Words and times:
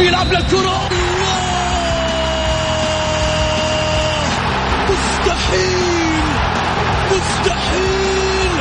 بيلعب 0.00 0.32
للكرة 0.32 0.88
مستحيل. 4.90 6.24
مستحيل. 7.10 8.52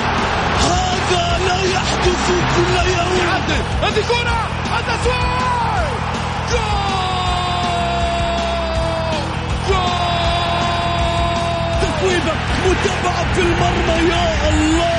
هذا 0.60 1.40
لا 1.48 1.62
يحدث 1.64 2.26
كل 2.56 2.76
يوم. 2.92 3.30
هذه 3.84 4.02
كرة. 4.10 4.40
التسويق 4.80 5.90
جول 6.52 6.80
جول 12.02 12.36
متابعة 12.66 13.34
في 13.34 13.42
المرمى 13.42 14.10
يا 14.10 14.50
الله. 14.50 14.99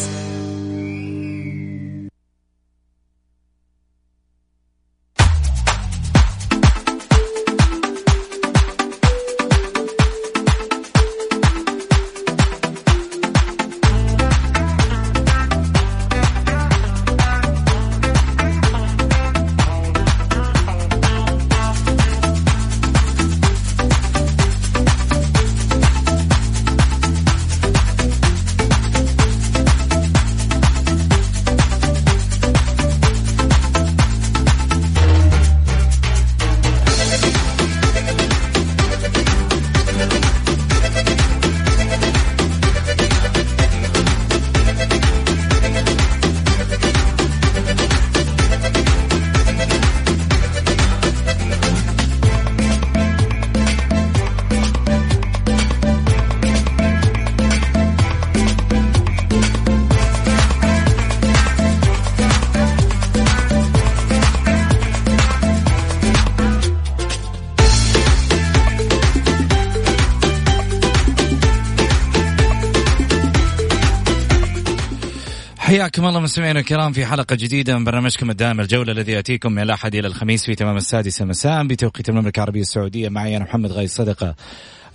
حياكم 75.95 76.07
الله 76.07 76.19
مستمعينا 76.19 76.59
الكرام 76.59 76.93
في 76.93 77.05
حلقة 77.05 77.35
جديدة 77.35 77.77
من 77.77 77.83
برنامجكم 77.83 78.29
الدائم 78.29 78.59
الجولة 78.59 78.91
الذي 78.91 79.11
يأتيكم 79.11 79.51
من 79.51 79.61
الأحد 79.61 79.95
إلى 79.95 80.07
الخميس 80.07 80.45
في 80.45 80.55
تمام 80.55 80.77
السادسة 80.77 81.25
مساء 81.25 81.67
بتوقيت 81.67 82.09
المملكة 82.09 82.39
العربية 82.39 82.61
السعودية. 82.61 83.09
معي 83.09 83.37
أنا 83.37 83.45
محمد 83.45 83.71
غاي 83.71 83.87
صدقة. 83.87 84.35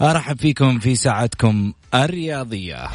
أرحب 0.02 0.38
فيكم 0.38 0.78
في 0.78 0.94
ساعتكم 0.94 1.72
الرياضية. 1.94 2.88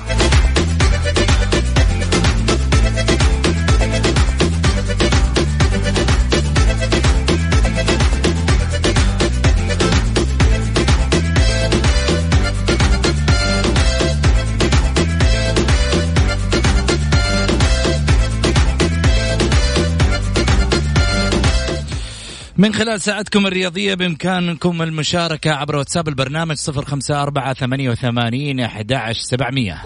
من 22.61 22.73
خلال 22.73 23.01
ساعتكم 23.01 23.47
الرياضية 23.47 23.94
بإمكانكم 23.94 24.81
المشاركة 24.81 25.51
عبر 25.51 25.75
واتساب 25.75 26.07
البرنامج 26.07 26.55
صفر 26.55 26.85
خمسة 26.85 27.22
أربعة 27.22 27.53
ثمانية 27.53 27.89
وثمانين 27.89 28.59
أحد 28.59 28.94
سبعمية. 29.11 29.81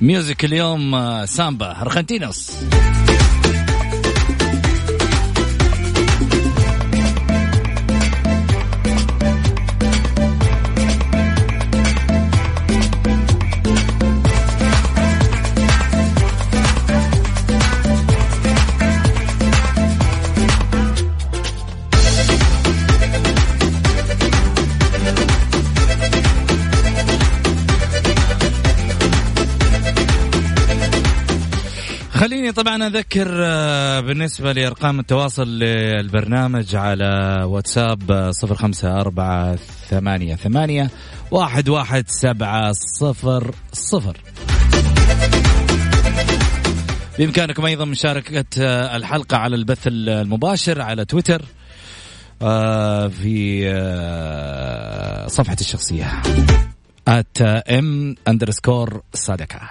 ميوزك 0.00 0.44
اليوم 0.44 0.94
آه، 0.94 1.24
سامبا 1.24 1.80
أرخنتينوس 1.82 2.50
خليني 32.14 32.52
طبعا 32.52 32.86
أذكر 32.86 33.28
آه، 33.30 34.00
بالنسبة 34.00 34.52
لأرقام 34.52 35.00
التواصل 35.00 35.48
للبرنامج 35.58 36.76
على 36.76 37.40
واتساب 37.44 38.12
آه، 38.12 38.30
صفر 38.30 38.54
خمسة 38.54 39.00
أربعة 39.00 39.56
ثمانية 39.90 40.34
ثمانية 40.34 40.90
واحد 41.30 41.68
واحد 41.68 42.04
سبعة 42.08 42.72
صفر 42.72 43.54
صفر. 43.72 44.16
بإمكانكم 47.18 47.66
أيضا 47.66 47.84
مشاركة 47.84 48.44
آه، 48.58 48.96
الحلقة 48.96 49.36
على 49.36 49.56
البث 49.56 49.82
المباشر 49.86 50.80
على 50.80 51.04
تويتر 51.04 51.42
في 53.10 53.64
صفحتي 55.26 55.64
الشخصية 55.64 56.22
at 57.10 57.42
ام 57.70 58.16
اندرسكور 58.28 59.02
صدقه 59.14 59.70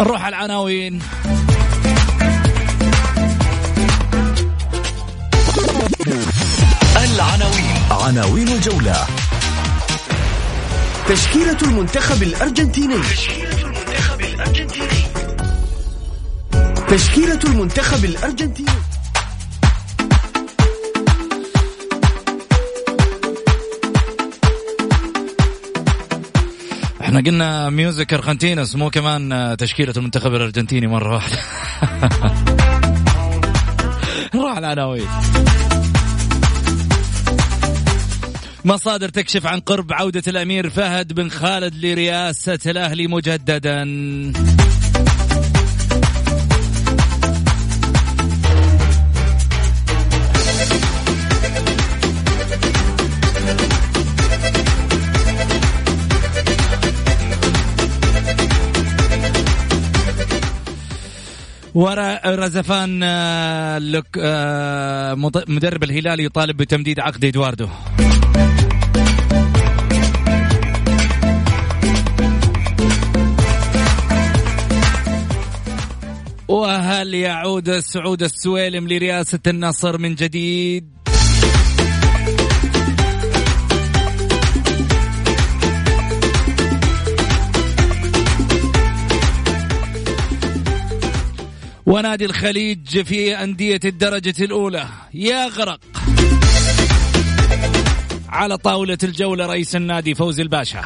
نروح 0.00 0.24
على 0.24 0.36
العناوين. 0.36 1.02
العناوين. 6.96 7.76
عناوين 7.90 8.48
الجولة. 8.48 9.06
تشكيلة 11.08 11.56
المنتخب 11.62 12.22
الأرجنتيني. 12.22 12.98
تشكيلة 16.90 17.40
المنتخب 17.44 18.04
الأرجنتيني. 18.04 18.79
إحنا 27.10 27.20
قلنا 27.20 27.70
ميوزك 27.70 28.14
ارجنتينوس 28.14 28.76
مو 28.76 28.90
كمان 28.90 29.56
تشكيلة 29.58 29.92
المنتخب 29.96 30.34
الأرجنتيني 30.34 30.86
مرة 30.86 31.14
واحدة. 31.14 31.38
نروح 34.34 34.58
العناوين 34.58 35.06
مصادر 38.64 39.08
تكشف 39.08 39.46
عن 39.46 39.60
قرب 39.60 39.92
عودة 39.92 40.22
الأمير 40.28 40.70
فهد 40.70 41.12
بن 41.12 41.28
خالد 41.28 41.84
لرئاسة 41.84 42.58
الأهلي 42.66 43.06
مجددا. 43.06 43.84
ورزفان 61.74 63.00
آه، 63.02 63.78
لك 63.78 64.06
آه، 64.18 65.14
مدرب 65.48 65.82
الهلال 65.82 66.20
يطالب 66.20 66.56
بتمديد 66.56 67.00
عقد 67.00 67.24
إدواردو 67.24 67.68
وهل 76.48 77.14
يعود 77.14 77.78
سعود 77.78 78.22
السويلم 78.22 78.88
لرئاسة 78.88 79.38
النصر 79.46 79.98
من 79.98 80.14
جديد؟ 80.14 80.99
ونادي 91.90 92.24
الخليج 92.24 93.02
في 93.02 93.42
أندية 93.42 93.80
الدرجة 93.84 94.34
الأولى. 94.44 94.88
يغرق 95.14 95.80
على 98.28 98.56
طاولة 98.56 98.98
الجولة 99.02 99.46
رئيس 99.46 99.76
النادي 99.76 100.14
فوزي 100.14 100.42
الباشا. 100.42 100.84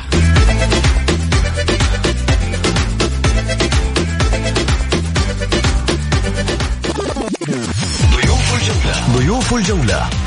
ضيوف 8.14 8.54
الجولة. 8.54 9.16
ضيوف 9.16 9.54
الجولة. 9.54 10.24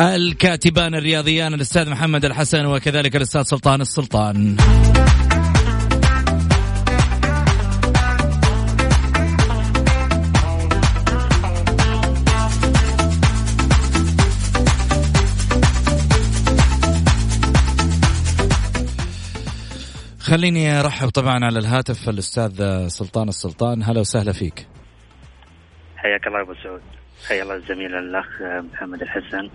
الكاتبان 0.00 0.94
الرياضيان 0.94 1.54
الأستاذ 1.54 1.90
محمد 1.90 2.24
الحسن 2.24 2.66
وكذلك 2.66 3.16
الأستاذ 3.16 3.42
سلطان 3.42 3.80
السلطان. 3.80 4.56
خليني 20.20 20.80
أرحب 20.80 21.08
طبعا 21.08 21.44
على 21.44 21.58
الهاتف 21.58 22.08
الأستاذ 22.08 22.88
سلطان 22.88 23.28
السلطان. 23.28 23.82
هلا 23.82 24.00
وسهلا 24.00 24.32
فيك. 24.32 24.66
حياك 25.96 26.26
الله 26.26 26.40
أبو 26.40 26.54
سعود. 26.62 26.82
حيا 27.28 27.42
الله 27.42 27.54
الزميل 27.54 27.94
الأخ 27.94 28.26
محمد 28.72 29.02
الحسن. 29.02 29.50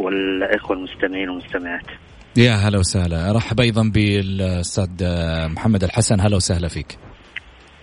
والإخوة 0.00 0.76
المستمعين 0.76 1.28
والمستمعات. 1.28 1.86
يا 2.36 2.52
هلا 2.52 2.78
وسهلا. 2.78 3.30
أرحب 3.30 3.60
أيضا 3.60 3.90
بالأستاذ 3.94 4.88
محمد 5.54 5.84
الحسن. 5.84 6.20
هلا 6.20 6.36
وسهلا 6.36 6.68
فيك. 6.68 6.98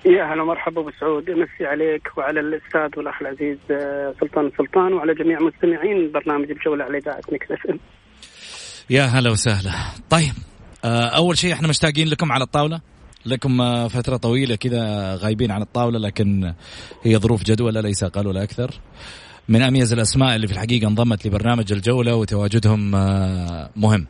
يا 0.06 0.24
هلا 0.34 0.44
مرحبا 0.44 0.82
أبو 0.82 0.92
سعود. 1.00 1.30
أمسي 1.30 1.66
عليك 1.66 2.18
وعلى 2.18 2.40
الأستاذ 2.40 2.98
والأخ 2.98 3.22
العزيز 3.22 3.58
سلطان 4.20 4.46
السلطان 4.48 4.94
وعلى 4.94 5.14
جميع 5.14 5.38
مستمعين 5.40 6.12
برنامج 6.12 6.52
الجولة 6.52 6.84
على 6.84 6.98
إذاعة 6.98 7.22
مكس 7.32 7.48
يا 8.90 9.04
هلا 9.04 9.32
وسهلا. 9.32 9.72
طيب 10.10 10.34
آه، 10.86 11.08
أول 11.08 11.38
شيء 11.38 11.54
إحنا 11.54 11.68
مشتاقين 11.68 12.08
لكم 12.08 12.32
على 12.32 12.44
الطاولة. 12.44 12.82
لكم 13.26 13.62
آه، 13.62 13.88
فترة 13.88 14.18
طويلة 14.18 14.56
كذا 14.56 15.16
غايبين 15.16 15.52
عن 15.52 15.62
الطاولة 15.62 16.00
لكن 16.00 16.54
هي 17.04 17.18
ظروف 17.18 17.44
جدولة 17.44 17.82
ليس 17.82 18.04
أقل 18.04 18.28
ولا 18.28 18.44
أكثر. 18.44 18.72
من 19.50 19.62
أميز 19.62 19.94
الأسماء 19.94 20.36
اللي 20.36 20.48
في 20.48 20.54
الحقيقة 20.54 20.88
انضمت 20.88 21.28
لبرنامج 21.28 21.72
الجولة 21.74 22.16
وتواجدهم 22.16 22.96
آه، 22.96 23.70
مهم. 23.76 24.08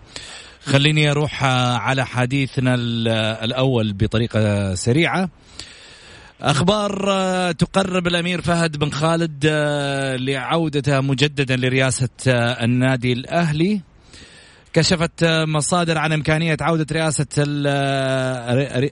خليني 0.66 1.12
أروح 1.12 1.44
على 1.44 2.06
حديثنا 2.06 2.76
الأول 3.44 3.94
بطريقة 3.94 4.76
سريعة. 4.76 5.30
أخبار 6.42 6.92
تقرب 7.52 8.08
الأمير 8.08 8.42
فهد 8.42 8.78
بن 8.78 8.90
خالد 8.90 9.46
لعودته 10.20 11.02
مجددا 11.02 11.56
لرئاسة 11.56 12.10
النادي 12.64 13.14
الأهلي. 13.14 13.82
كشفت 14.74 15.24
مصادر 15.24 15.98
عن 15.98 16.14
إمكانية 16.14 16.58
عودة 16.62 16.86
رئاسة 16.92 17.44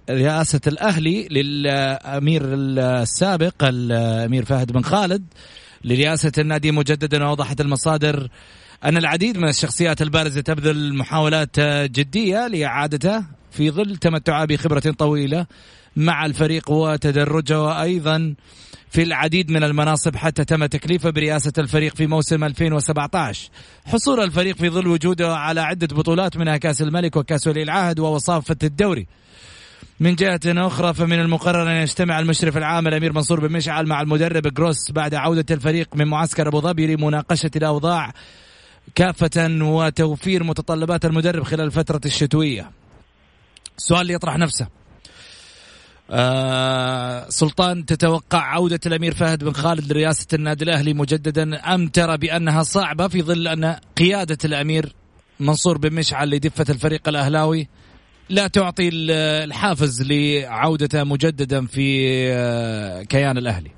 رئاسة 0.09 0.62
الأهلي 0.68 1.27
للأمير 1.27 2.42
السابق 2.45 3.63
الأمير 3.63 4.45
فهد 4.45 4.71
بن 4.71 4.81
خالد. 4.81 5.24
لرئاسة 5.85 6.31
النادي 6.37 6.71
مجددا 6.71 7.23
وأوضحت 7.23 7.61
المصادر 7.61 8.29
أن 8.83 8.97
العديد 8.97 9.37
من 9.37 9.49
الشخصيات 9.49 10.01
البارزة 10.01 10.41
تبذل 10.41 10.97
محاولات 10.97 11.59
جدية 11.89 12.47
لإعادته 12.47 13.23
في 13.51 13.71
ظل 13.71 13.95
تمتعها 13.95 14.45
بخبرة 14.45 14.79
طويلة 14.79 15.45
مع 15.95 16.25
الفريق 16.25 16.71
وتدرجه 16.71 17.61
وأيضا 17.61 18.35
في 18.89 19.03
العديد 19.03 19.51
من 19.51 19.63
المناصب 19.63 20.15
حتى 20.15 20.45
تم 20.45 20.65
تكليفه 20.65 21.09
برئاسة 21.09 21.53
الفريق 21.57 21.95
في 21.95 22.07
موسم 22.07 22.43
2017 22.43 23.49
حصول 23.85 24.19
الفريق 24.19 24.55
في 24.55 24.69
ظل 24.69 24.87
وجوده 24.87 25.35
على 25.35 25.61
عدة 25.61 25.95
بطولات 25.95 26.37
منها 26.37 26.57
كأس 26.57 26.81
الملك 26.81 27.15
وكأس 27.15 27.47
ولي 27.47 27.63
العهد 27.63 27.99
ووصافة 27.99 28.57
الدوري. 28.63 29.07
من 30.00 30.15
جهة 30.15 30.39
أخرى 30.45 30.94
فمن 30.94 31.19
المقرر 31.19 31.71
أن 31.71 31.75
يجتمع 31.75 32.19
المشرف 32.19 32.57
العام 32.57 32.88
الأمير 32.88 33.13
منصور 33.13 33.47
بن 33.47 33.53
مشعل 33.53 33.88
مع 33.88 34.01
المدرب 34.01 34.53
جروس 34.53 34.92
بعد 34.92 35.13
عودة 35.13 35.45
الفريق 35.51 35.95
من 35.95 36.07
معسكر 36.07 36.47
أبو 36.47 36.62
ظبي 36.62 36.95
لمناقشة 36.95 37.51
الأوضاع 37.56 38.13
كافة 38.95 39.47
وتوفير 39.62 40.44
متطلبات 40.44 41.06
المدرب 41.06 41.44
خلال 41.44 41.65
الفترة 41.65 42.01
الشتوية. 42.06 42.71
السؤال 43.77 44.01
اللي 44.01 44.13
يطرح 44.13 44.38
نفسه. 44.38 44.68
آه 46.12 47.30
سلطان 47.30 47.86
تتوقع 47.86 48.39
عودة 48.39 48.80
الأمير 48.86 49.14
فهد 49.14 49.44
بن 49.44 49.54
خالد 49.54 49.92
لرئاسة 49.94 50.28
النادي 50.33 50.64
الأهلي 50.64 50.94
مجددا 50.94 51.75
أم 51.75 51.87
ترى 51.87 52.18
بأنها 52.18 52.64
صعبة 52.64 53.07
في 53.07 53.21
ظل 53.21 53.47
أن 53.47 53.75
قيادة 53.97 54.37
الأمير 54.45 54.95
منصور 55.40 55.78
بن 55.78 55.94
مشعل 55.94 56.30
لدفة 56.30 56.66
الفريق 56.69 57.09
الأهلاوي 57.09 57.68
لا 58.29 58.47
تعطي 58.47 58.89
الحافز 58.94 60.11
لعودته 60.11 61.03
مجددا 61.03 61.65
في 61.65 62.07
آه، 62.33 63.03
كيان 63.03 63.37
الأهلي 63.37 63.71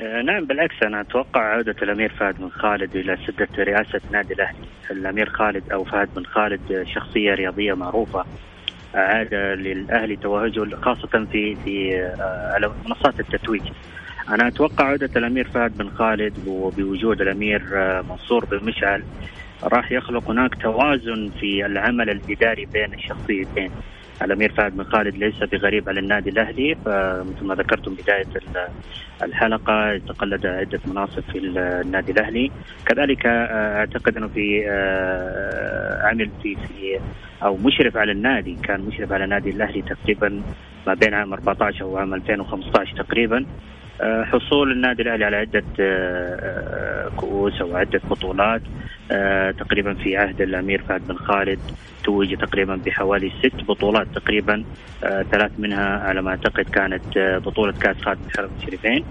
آه، 0.00 0.22
نعم 0.22 0.44
بالعكس 0.44 0.74
أنا 0.82 1.00
أتوقع 1.00 1.40
عودة 1.40 1.76
الأمير 1.82 2.12
فهد 2.12 2.38
بن 2.38 2.48
خالد 2.48 2.96
إلى 2.96 3.18
سدة 3.26 3.48
رئاسة 3.58 4.00
نادي 4.12 4.34
الأهلي، 4.34 4.66
الأمير 4.90 5.30
خالد 5.30 5.72
أو 5.72 5.84
فهد 5.84 6.08
بن 6.16 6.24
خالد 6.24 6.86
شخصية 6.94 7.34
رياضية 7.34 7.74
معروفة 7.74 8.24
عاد 8.94 9.34
للأهلي 9.34 10.16
توهجه 10.16 10.76
خاصة 10.82 11.26
في 11.32 11.56
في 11.64 11.96
آه، 12.20 12.52
على 12.54 12.72
منصات 12.86 13.20
التتويج. 13.20 13.62
أنا 14.28 14.48
أتوقع 14.48 14.84
عودة 14.84 15.10
الأمير 15.16 15.48
فهد 15.48 15.78
بن 15.78 15.90
خالد 15.90 16.34
وبوجود 16.46 17.20
الأمير 17.20 17.62
آه، 17.74 18.04
منصور 18.10 18.44
بن 18.44 18.64
مشعل 18.64 19.02
راح 19.66 19.92
يخلق 19.92 20.30
هناك 20.30 20.54
توازن 20.62 21.30
في 21.40 21.66
العمل 21.66 22.10
الإداري 22.10 22.66
بين 22.66 22.94
الشخصيتين. 22.94 23.70
الأمير 24.22 24.52
فهد 24.52 24.76
بن 24.76 24.84
خالد 24.84 25.16
ليس 25.16 25.42
بغريب 25.42 25.88
على 25.88 26.00
النادي 26.00 26.30
الأهلي 26.30 26.74
فمثل 26.84 27.44
ما 27.44 27.54
ذكرتم 27.54 27.94
بداية 27.94 28.26
الحلقة 29.22 29.98
تقلد 29.98 30.46
عدة 30.46 30.80
مناصب 30.86 31.22
في 31.32 31.38
النادي 31.38 32.12
الأهلي 32.12 32.50
كذلك 32.86 33.26
آه، 33.26 33.78
أعتقد 33.78 34.16
إنه 34.16 34.28
في 34.28 34.68
عمل 36.04 36.30
في 36.42 36.54
في 36.54 37.00
أو 37.42 37.56
مشرف 37.56 37.96
على 37.96 38.12
النادي 38.12 38.56
كان 38.62 38.80
مشرف 38.80 39.12
على 39.12 39.24
النادي 39.24 39.50
الأهلي 39.50 39.82
تقريبا 39.82 40.42
ما 40.86 40.94
بين 40.94 41.14
عام 41.14 41.32
14 41.32 41.84
وعام 41.84 42.14
2015 42.14 42.96
تقريبا 42.96 43.36
آه، 43.36 43.46
حصول 44.02 44.72
النادي 44.72 45.02
الأهلي 45.02 45.24
على 45.24 45.36
عدة 45.36 45.64
آه، 45.80 46.36
آه، 46.42 47.10
كؤوس 47.16 47.60
أو 47.60 47.76
عدة 47.76 48.00
بطولات. 48.10 48.62
تقريبا 49.58 49.94
في 49.94 50.16
عهد 50.16 50.40
الأمير 50.40 50.82
فهد 50.88 51.06
بن 51.06 51.16
خالد 51.16 51.60
توج 52.04 52.34
تقريبا 52.36 52.80
بحوالي 52.86 53.30
ست 53.38 53.64
بطولات 53.64 54.08
تقريبا. 54.14 54.64
ثلاث 55.32 55.52
منها 55.58 55.98
على 55.98 56.22
ما 56.22 56.30
أعتقد 56.30 56.64
كانت 56.72 57.02
بطولة 57.18 57.72
كأس 57.80 57.96
خادم 58.04 58.24
الحرم 58.24 58.50
الشريفين. 58.60 59.04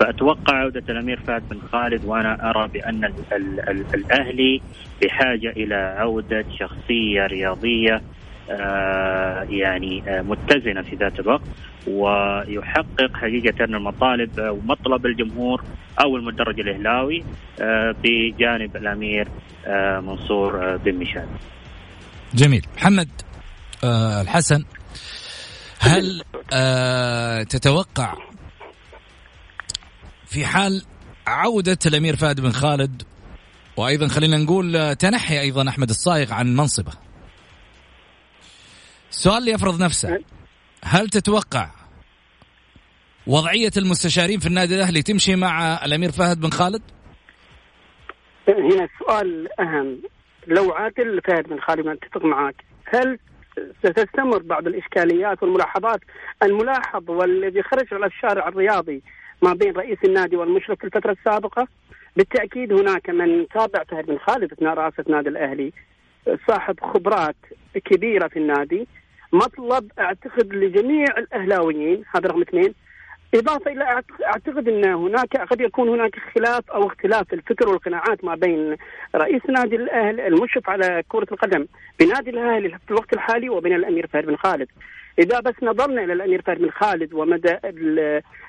فأتوقع 0.00 0.54
عودة 0.56 0.82
الأمير 0.88 1.20
فهد 1.26 1.48
بن 1.50 1.60
خالد 1.60 2.04
وأنا 2.04 2.50
أرى 2.50 2.68
بأن 2.68 3.04
ال 3.04 3.14
ال 3.32 3.68
ال 3.70 3.84
الأهلي 3.94 4.62
بحاجة 5.02 5.50
إلى 5.50 5.74
عودة 5.74 6.44
شخصية 6.58 7.26
رياضية 7.26 8.02
يعني 9.48 10.02
متزنة 10.08 10.82
في 10.82 10.96
ذات 10.96 11.20
الوقت. 11.20 11.42
ويحقق 11.86 13.16
حقيقة 13.16 13.64
المطالب 13.64 14.30
ومطلب 14.38 15.06
الجمهور 15.06 15.64
أو 16.00 16.16
المدرج 16.16 16.60
الإهلاوي 16.60 17.24
بجانب 18.02 18.76
الأمير 18.76 19.28
منصور 20.00 20.76
بن 20.76 20.94
مشعل. 20.94 21.28
جميل، 22.34 22.66
محمد 22.76 23.08
الحسن 24.20 24.64
هل 25.78 26.22
تتوقع 27.48 28.14
في 30.26 30.46
حال 30.46 30.82
عودة 31.26 31.78
الأمير 31.86 32.16
فهد 32.16 32.40
بن 32.40 32.52
خالد؟ 32.52 33.02
وأيضا 33.76 34.08
خلينا 34.08 34.36
نقول 34.36 34.96
تنحي 34.96 35.40
أيضا 35.40 35.68
أحمد 35.68 35.88
الصايغ 35.88 36.32
عن 36.32 36.56
منصبه. 36.56 36.92
السؤال 39.10 39.48
يفرض 39.48 39.82
نفسه. 39.82 40.18
هل 40.84 41.08
تتوقع 41.08 41.68
وضعية 43.26 43.70
المستشارين 43.76 44.38
في 44.38 44.46
النادي 44.46 44.74
الأهلي 44.74 45.02
تمشي 45.02 45.36
مع 45.36 45.84
الأمير 45.84 46.10
فهد 46.10 46.40
بن 46.40 46.50
خالد؟ 46.50 46.82
هنا 48.48 48.84
السؤال 48.84 49.60
أهم. 49.60 49.98
لو 50.46 50.72
عادل 50.72 51.20
فهد 51.24 51.48
بن 51.48 51.60
خالد 51.60 51.86
أتفق 51.86 52.24
معك. 52.24 52.54
هل 52.84 53.18
ستستمر 53.78 54.42
بعض 54.42 54.66
الإشكاليات 54.66 55.42
والملاحظات؟ 55.42 56.00
الملاحظ 56.42 57.10
والذي 57.10 57.62
خرج 57.62 57.86
على 57.92 58.06
الشارع 58.06 58.48
الرياضي 58.48 59.02
ما 59.42 59.52
بين 59.52 59.72
رئيس 59.76 59.98
النادي 60.04 60.36
والمشرف 60.36 60.78
في 60.78 60.84
الفترة 60.84 61.12
السابقة 61.12 61.68
بالتأكيد 62.16 62.72
هناك 62.72 63.10
من 63.10 63.48
تابع 63.48 63.84
فهد 63.84 64.06
بن 64.06 64.18
خالد 64.18 64.52
أثناء 64.52 64.74
رئاسة 64.74 65.04
النادي 65.06 65.28
الأهلي 65.28 65.72
صاحب 66.48 66.80
خبرات 66.80 67.36
كبيرة 67.84 68.28
في 68.28 68.38
النادي. 68.38 68.86
مطلب 69.34 69.90
أعتقد 69.98 70.54
لجميع 70.54 71.06
الأهلاويين 71.18 72.04
هذا 72.14 72.28
رقم 72.28 72.40
اثنين. 72.40 72.74
إضافة 73.34 73.72
إلى 73.72 74.02
أعتقد 74.26 74.68
أن 74.68 74.84
هناك 74.84 75.36
قد 75.36 75.60
يكون 75.60 75.88
هناك 75.88 76.14
خلاف 76.34 76.70
أو 76.70 76.86
اختلاف 76.86 77.32
الفكر 77.32 77.68
والقناعات 77.68 78.24
ما 78.24 78.34
بين 78.34 78.76
رئيس 79.14 79.42
نادي 79.48 79.76
الأهلي 79.76 80.26
المشرف 80.26 80.70
على 80.70 81.02
كرة 81.08 81.26
القدم 81.32 81.66
بنادي 82.00 82.30
الأهلي 82.30 82.68
في 82.68 82.90
الوقت 82.90 83.12
الحالي 83.12 83.48
وبين 83.48 83.74
الأمير 83.74 84.06
فهد 84.06 84.26
بن 84.26 84.36
خالد. 84.36 84.68
إذا 85.18 85.40
بس 85.40 85.54
نظرنا 85.62 86.04
إلى 86.04 86.12
الأمير 86.12 86.42
فهد 86.42 86.58
بن 86.58 86.70
خالد 86.70 87.14
ومدى 87.14 87.54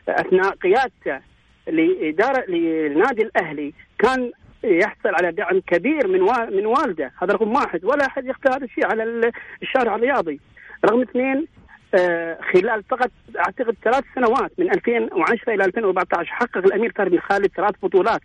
أثناء 0.09 0.49
قيادته 0.49 1.19
لإدارة 1.67 2.45
للنادي 2.47 3.21
الأهلي 3.21 3.73
كان 3.99 4.31
يحصل 4.63 5.09
على 5.09 5.31
دعم 5.31 5.59
كبير 5.67 6.07
من 6.07 6.21
من 6.57 6.65
والده 6.65 7.11
هذا 7.21 7.33
رقم 7.33 7.53
واحد. 7.53 7.85
ولا 7.85 8.05
أحد 8.05 8.25
يخفى 8.25 8.49
هذا 8.49 8.65
الشيء 8.65 8.85
على 8.85 9.31
الشارع 9.61 9.95
الرياضي. 9.95 10.39
رقم 10.85 11.01
اثنين 11.01 11.47
آه 11.95 12.37
خلال 12.53 12.83
فقط 12.83 13.11
أعتقد 13.37 13.75
ثلاث 13.83 14.03
سنوات 14.15 14.51
من 14.57 14.69
2010 14.71 15.53
إلى 15.53 15.65
2014 15.65 16.31
حقق 16.31 16.57
الأمير 16.57 16.91
فهد 16.95 17.09
بن 17.09 17.19
خالد 17.19 17.47
ثلاث 17.47 17.75
بطولات 17.83 18.21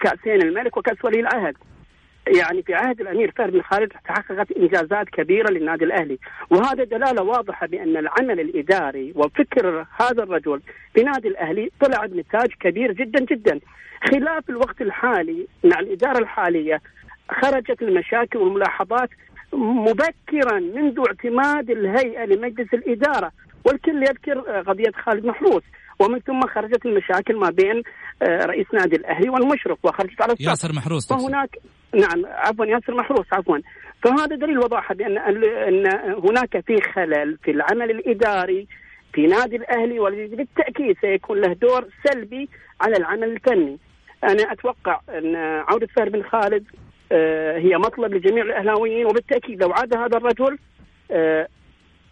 كأسين 0.00 0.42
الملك 0.42 0.76
وكأس 0.76 1.04
ولي 1.04 1.20
العهد 1.20 1.56
يعني 2.36 2.62
في 2.62 2.74
عهد 2.74 3.00
الأمير 3.00 3.32
فهد 3.36 3.50
بن 3.50 3.62
خالد 3.62 3.92
تحققت 4.04 4.52
إنجازات 4.52 5.08
كبيرة 5.08 5.50
للنادي 5.50 5.84
الأهلي، 5.84 6.18
وهذا 6.50 6.84
دلالة 6.84 7.22
واضحة 7.22 7.66
بأن 7.66 7.96
العمل 7.96 8.40
الإداري 8.40 9.12
وفكر 9.16 9.86
هذا 10.00 10.22
الرجل 10.22 10.60
في 10.94 11.02
نادي 11.02 11.28
الأهلي 11.28 11.70
طلع 11.80 12.06
بنتاج 12.06 12.48
كبير 12.60 12.92
جدا 12.92 13.24
جدا. 13.24 13.60
خلاف 14.10 14.50
الوقت 14.50 14.80
الحالي 14.80 15.46
مع 15.64 15.80
الإدارة 15.80 16.18
الحالية 16.18 16.80
خرجت 17.30 17.82
المشاكل 17.82 18.38
والملاحظات 18.38 19.10
مبكرا 19.52 20.60
منذ 20.60 20.98
اعتماد 21.08 21.70
الهيئة 21.70 22.24
لمجلس 22.24 22.74
الإدارة، 22.74 23.32
والكل 23.64 24.02
يذكر 24.02 24.40
قضية 24.60 24.92
خالد 25.04 25.26
محروس، 25.26 25.62
ومن 26.00 26.18
ثم 26.18 26.40
خرجت 26.40 26.86
المشاكل 26.86 27.36
ما 27.36 27.50
بين 27.50 27.82
رئيس 28.22 28.66
نادي 28.74 28.96
الأهلي 28.96 29.28
والمشرف 29.28 29.78
وخرجت 29.84 30.22
على 30.22 30.32
السطح. 30.32 30.48
ياسر 30.48 30.72
محروس 30.72 31.12
فهناك 31.12 31.58
نعم 31.94 32.26
عفوا 32.26 32.66
ياسر 32.66 32.94
محروس 32.94 33.26
عفوا 33.32 33.58
فهذا 34.02 34.36
دليل 34.36 34.58
وضاحه 34.58 34.94
بأن 34.94 35.18
أن 35.18 35.86
هناك 36.24 36.64
في 36.66 36.80
خلل 36.94 37.38
في 37.44 37.50
العمل 37.50 37.90
الإداري 37.90 38.66
في 39.12 39.26
نادي 39.26 39.56
الأهلي 39.56 39.98
والذي 39.98 40.36
بالتأكيد 40.36 40.96
سيكون 41.00 41.40
له 41.40 41.52
دور 41.52 41.88
سلبي 42.04 42.48
على 42.80 42.96
العمل 42.96 43.32
الفني. 43.32 43.78
أنا 44.24 44.52
أتوقع 44.52 45.00
أن 45.08 45.36
عودة 45.36 45.88
فهد 45.96 46.12
بن 46.12 46.22
خالد 46.22 46.64
هي 47.56 47.76
مطلب 47.78 48.14
لجميع 48.14 48.44
الأهلاويين 48.44 49.06
وبالتأكيد 49.06 49.62
لو 49.62 49.72
عاد 49.72 49.96
هذا 49.96 50.16
الرجل 50.16 50.58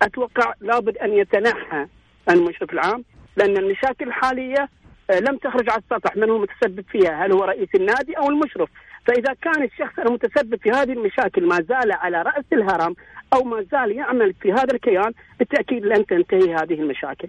أتوقع 0.02 0.54
لابد 0.60 0.98
أن 0.98 1.12
يتنحى 1.12 1.86
المشرف 2.30 2.72
العام 2.72 3.04
لأن 3.36 3.56
المشاكل 3.56 4.08
الحالية 4.08 4.68
لم 5.10 5.36
تخرج 5.36 5.70
على 5.70 5.82
السطح 5.90 6.16
من 6.16 6.30
هو 6.30 6.36
المتسبب 6.36 6.84
فيها 6.88 7.26
هل 7.26 7.32
هو 7.32 7.44
رئيس 7.44 7.68
النادي 7.74 8.18
أو 8.18 8.28
المشرف. 8.28 8.68
فإذا 9.06 9.34
كان 9.42 9.62
الشخص 9.62 9.98
المتسبب 9.98 10.56
في 10.62 10.70
هذه 10.70 10.92
المشاكل 10.92 11.46
ما 11.46 11.56
زال 11.56 11.92
على 11.92 12.22
رأس 12.22 12.44
الهرم 12.52 12.94
أو 13.34 13.44
ما 13.44 13.66
زال 13.72 13.92
يعمل 13.92 14.34
في 14.42 14.52
هذا 14.52 14.74
الكيان 14.74 15.12
بالتأكيد 15.38 15.84
لن 15.84 16.06
تنتهي 16.06 16.54
هذه 16.54 16.74
المشاكل. 16.74 17.28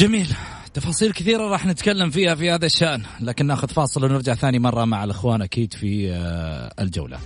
جميل. 0.00 0.26
تفاصيل 0.74 1.12
كثيرة 1.12 1.42
راح 1.42 1.66
نتكلم 1.66 2.10
فيها 2.10 2.34
في 2.34 2.50
هذا 2.50 2.66
الشأن 2.66 3.02
لكن 3.20 3.46
ناخذ 3.46 3.68
فاصل 3.68 4.04
ونرجع 4.04 4.34
ثاني 4.34 4.58
مرة 4.58 4.84
مع 4.84 5.04
الأخوان 5.04 5.42
أكيد 5.42 5.72
في 5.72 6.10
الجولة. 6.80 7.18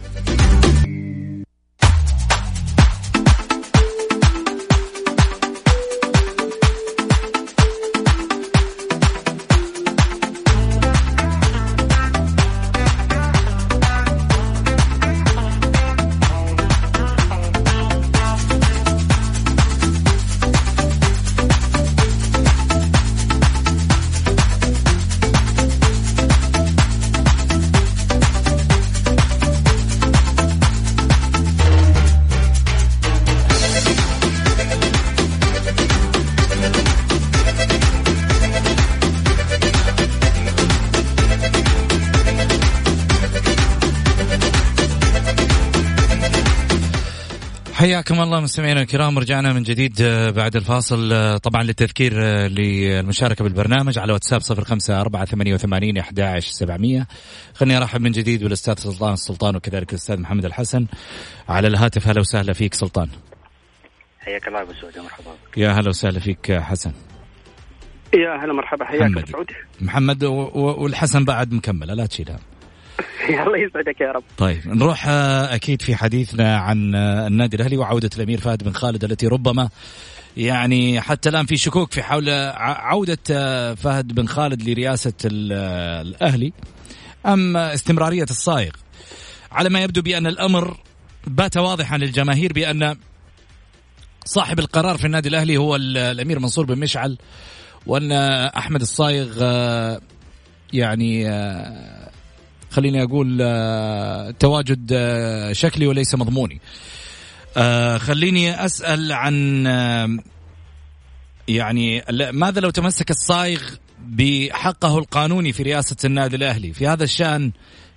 حياكم 47.85 48.21
الله 48.21 48.41
مستمعينا 48.41 48.81
الكرام 48.81 49.19
رجعنا 49.19 49.53
من 49.53 49.63
جديد 49.63 50.03
بعد 50.37 50.57
الفاصل 50.57 51.09
طبعا 51.39 51.63
للتذكير 51.63 52.13
للمشاركة 52.47 53.45
بالبرنامج 53.45 53.99
على 53.99 54.13
واتساب 54.13 54.41
صفر 54.41 54.65
خمسة 54.65 55.01
أربعة 55.01 55.25
ثمانية 55.25 55.55
وثمانين 55.55 55.99
أحداعش 55.99 56.47
سبعمية. 56.47 57.07
خليني 57.55 57.77
أرحب 57.77 58.01
من 58.01 58.13
جديد 58.13 58.45
بالأستاذ 58.45 58.75
سلطان 58.75 59.13
السلطان 59.13 59.57
وكذلك 59.57 59.91
الأستاذ 59.91 60.21
محمد 60.21 60.45
الحسن. 60.45 60.87
على 61.49 61.69
الهاتف 61.69 62.09
هلا 62.09 62.21
وسهلا 62.21 62.53
فيك 62.53 62.75
سلطان. 62.75 63.09
حياك 64.21 64.49
الله 64.49 64.63
أبو 64.63 64.73
سعود 64.73 64.99
مرحبا 64.99 65.35
يا 65.57 65.71
هلا 65.71 65.89
وسهلا 65.89 66.21
فيك 66.21 66.53
حسن. 66.53 66.93
يا 68.15 68.45
هلا 68.45 68.53
مرحبا 68.53 68.85
حياك 68.85 69.03
محمد. 69.03 69.29
سعود. 69.29 69.51
محمد 69.81 70.25
والحسن 70.25 71.25
بعد 71.25 71.53
مكمل 71.53 71.97
لا 71.97 72.07
تشيل 72.07 72.31
الله 73.47 73.59
يسعدك 73.59 74.01
يا 74.01 74.13
رب. 74.13 74.23
طيب 74.39 74.61
نروح 74.67 75.09
أكيد 75.09 75.83
في 75.83 75.97
حديثنا 75.97 76.57
عن 76.57 76.95
النادي 76.95 77.57
الأهلي 77.57 77.77
وعودة 77.77 78.11
الأمير 78.17 78.41
فهد 78.41 78.65
بن 78.65 78.73
خالد 78.73 79.05
التي 79.05 79.27
ربما 79.27 79.69
يعني 80.37 81.01
حتى 81.01 81.29
الآن 81.29 81.47
في 81.47 81.57
شكوك 81.57 81.93
في 81.93 82.03
حول 82.03 82.31
عودة 82.59 83.75
فهد 83.75 84.13
بن 84.15 84.27
خالد 84.27 84.69
لرئاسة 84.69 85.13
الأهلي. 85.25 86.53
أم 87.27 87.57
استمرارية 87.57 88.27
الصايغ 88.31 88.71
على 89.53 89.69
ما 89.69 89.83
يبدو 89.83 90.03
بأن 90.03 90.27
الأمر 90.27 90.77
بات 91.27 91.57
واضحا 91.57 91.99
للجماهير 91.99 92.53
بأن 92.53 92.97
صاحب 94.25 94.59
القرار 94.59 94.99
في 94.99 95.05
النادي 95.05 95.29
الأهلي 95.29 95.57
هو 95.57 95.77
الأمير 95.77 96.39
منصور 96.39 96.65
بن 96.65 96.79
مشعل 96.79 97.19
وأن 97.87 98.13
أحمد 98.57 98.81
الصايغ 98.81 99.43
يعني 100.73 101.29
خليني 102.75 103.03
أقول 103.03 103.39
تواجد 104.39 104.93
شكلي 105.53 105.87
وليس 105.87 106.15
مضموني. 106.15 106.61
خليني 107.99 108.65
أسأل 108.65 109.13
عن 109.13 109.67
يعني 111.49 112.05
ماذا 112.33 112.61
لو 112.61 112.71
تمسك 112.71 113.11
الصايغ 113.11 113.61
بحقه 113.99 114.99
القانوني 114.99 115.53
في 115.53 115.63
رئاسة 115.63 115.97
النادي 116.05 116.37
الأهلي؟ 116.37 116.73
في 116.73 116.87
هذا 116.87 117.05
الشأن 117.05 117.53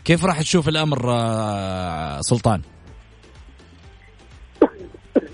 كيف 0.06 0.26
راح 0.26 0.42
تشوف 0.42 0.70
الأمر 0.70 1.00
سلطان؟ 2.22 2.62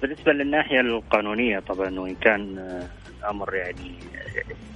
بالنسبة 0.01 0.31
للناحية 0.31 0.79
القانونية 0.79 1.59
طبعا 1.59 1.99
وإن 1.99 2.15
كان 2.15 2.59
الأمر 3.19 3.55
يعني 3.55 3.93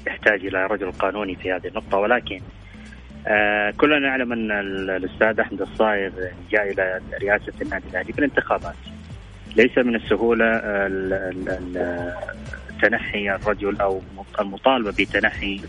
يحتاج 0.07 0.45
إلى 0.45 0.67
رجل 0.67 0.91
قانوني 0.91 1.35
في 1.35 1.51
هذه 1.51 1.67
النقطة 1.67 1.97
ولكن 1.97 2.41
آه 3.27 3.71
كلنا 3.71 3.99
نعلم 3.99 4.33
أن 4.33 4.51
الأستاذ 4.51 5.39
أحمد 5.39 5.61
الصايغ 5.61 6.11
جاء 6.51 6.71
إلى 6.71 7.01
رئاسة 7.23 7.53
النادي 7.61 7.85
الأهلي 7.91 8.11
بالانتخابات 8.11 8.75
ليس 9.55 9.77
من 9.77 9.95
السهولة 9.95 10.61
تنحي 12.81 13.35
الرجل 13.35 13.81
أو 13.81 14.01
المطالبة 14.39 14.91
بتنحي 14.91 15.61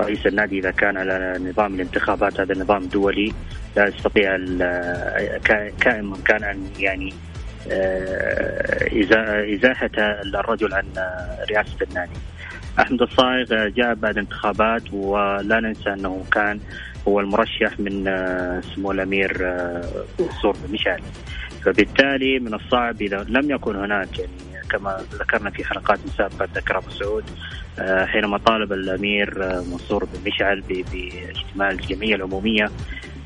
رئيس 0.00 0.26
النادي 0.26 0.58
إذا 0.58 0.70
كان 0.70 0.96
على 0.96 1.38
نظام 1.40 1.74
الانتخابات. 1.74 2.40
هذا 2.40 2.54
نظام 2.54 2.86
دولي 2.86 3.32
لا 3.76 3.88
يستطيع 3.88 4.36
كائن 5.80 6.04
من 6.04 6.22
كان 6.24 6.44
أن 6.44 6.70
يعني 6.78 7.14
آه، 7.70 8.88
إزاحة 9.54 9.90
الرجل 10.34 10.74
عن 10.74 10.84
رئاسة 11.50 11.76
النادي. 11.90 12.16
أحمد 12.80 13.02
الصايغ 13.02 13.68
جاء 13.68 13.94
بعد 13.94 14.18
انتخابات 14.18 14.82
ولا 14.92 15.60
ننسى 15.60 15.92
أنه 15.92 16.24
كان 16.32 16.60
هو 17.08 17.20
المرشح 17.20 17.80
من 17.80 18.08
آه، 18.08 18.60
سمو 18.60 18.92
الأمير 18.92 19.32
منصور 20.20 20.54
آه، 20.54 20.72
مشعل 20.72 21.00
فبالتالي 21.64 22.38
من 22.38 22.54
الصعب 22.54 23.02
إذا 23.02 23.26
لم 23.28 23.50
يكن 23.50 23.76
هناك 23.76 24.18
يعني 24.18 24.32
كما 24.70 25.04
ذكرنا 25.12 25.50
في 25.50 25.64
حلقات 25.64 25.98
سابقة 26.18 26.48
ذكر 26.54 26.78
أبو 26.78 26.90
سعود 26.90 27.24
حينما 28.06 28.38
طالب 28.38 28.72
الأمير 28.72 29.38
منصور 29.72 30.04
بن 30.04 30.18
مشعل 30.26 30.60
باجتماع 30.60 31.70
الجمعية 31.70 32.14
العمومية 32.14 32.70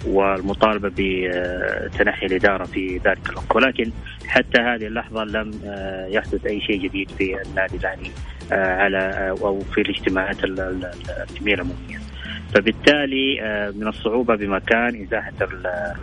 والمطالبة 0.06 0.92
بتنحي 0.97 2.26
الإدارة 2.26 2.64
في 2.64 3.00
ذلك 3.04 3.30
الوقت. 3.30 3.56
ولكن 3.56 3.90
حتى 4.26 4.61
هذه 4.61 4.87
اللحظة 4.87 5.25
لم 5.25 5.61
آه، 5.64 6.06
يحدث 6.06 6.47
أي 6.47 6.61
شيء 6.61 6.80
جديد 6.80 7.11
في 7.11 7.42
النادي 7.42 7.76
الأهلي 7.76 8.11
آه، 8.52 8.83
على 8.83 8.99
آه، 8.99 9.47
أو 9.47 9.61
في 9.61 9.80
الاجتماعات 9.80 10.45
الجمعية 10.45 11.54
العمومية. 11.54 12.05
فبالتالي 12.56 13.40
من 13.76 13.88
الصعوبة 13.88 14.34
بمكان 14.34 15.02
إزاحة 15.02 15.32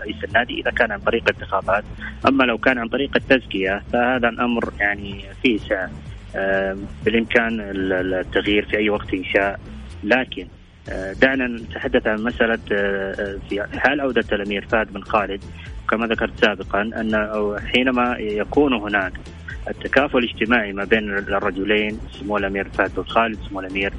رئيس 0.01 0.23
النادي 0.23 0.59
إذا 0.61 0.71
كان 0.71 0.91
عن 0.91 0.99
طريق 0.99 1.29
انتخابات 1.29 1.83
أما 2.27 2.43
لو 2.43 2.57
كان 2.57 2.77
عن 2.77 2.87
طريق 2.87 3.11
التزكية 3.15 3.83
فهذا 3.93 4.29
الأمر 4.29 4.73
يعني 4.79 5.23
فيه 5.43 5.57
سعة 5.57 5.89
بالإمكان 7.05 7.59
التغيير 7.61 8.65
في 8.65 8.77
أي 8.77 8.89
وقت 8.89 9.13
إن 9.13 9.23
شاء. 9.23 9.59
لكن 10.03 10.47
آه، 10.89 11.13
دعنا 11.13 11.47
نتحدث 11.47 12.07
عن 12.07 12.23
مسألة 12.23 12.59
آه، 12.71 13.11
آه، 13.11 13.37
في 13.49 13.79
حال 13.79 14.01
عودة 14.01 14.25
الأمير 14.31 14.65
فهد 14.65 14.93
بن 14.93 15.01
خالد 15.01 15.43
كما 15.89 16.07
ذكرت 16.07 16.45
سابقا 16.45 16.81
أن 16.81 17.29
حينما 17.73 18.17
يكون 18.19 18.73
هناك 18.73 19.13
التكافل 19.69 20.17
الاجتماعي 20.17 20.73
ما 20.73 20.83
بين 20.83 21.17
الرجلين 21.17 21.99
سمو 22.11 22.37
الأمير 22.37 22.69
فهد 22.69 22.95
بن 22.95 23.03
خالد 23.03 23.37
سمو 23.49 23.59
الأمير 23.59 23.93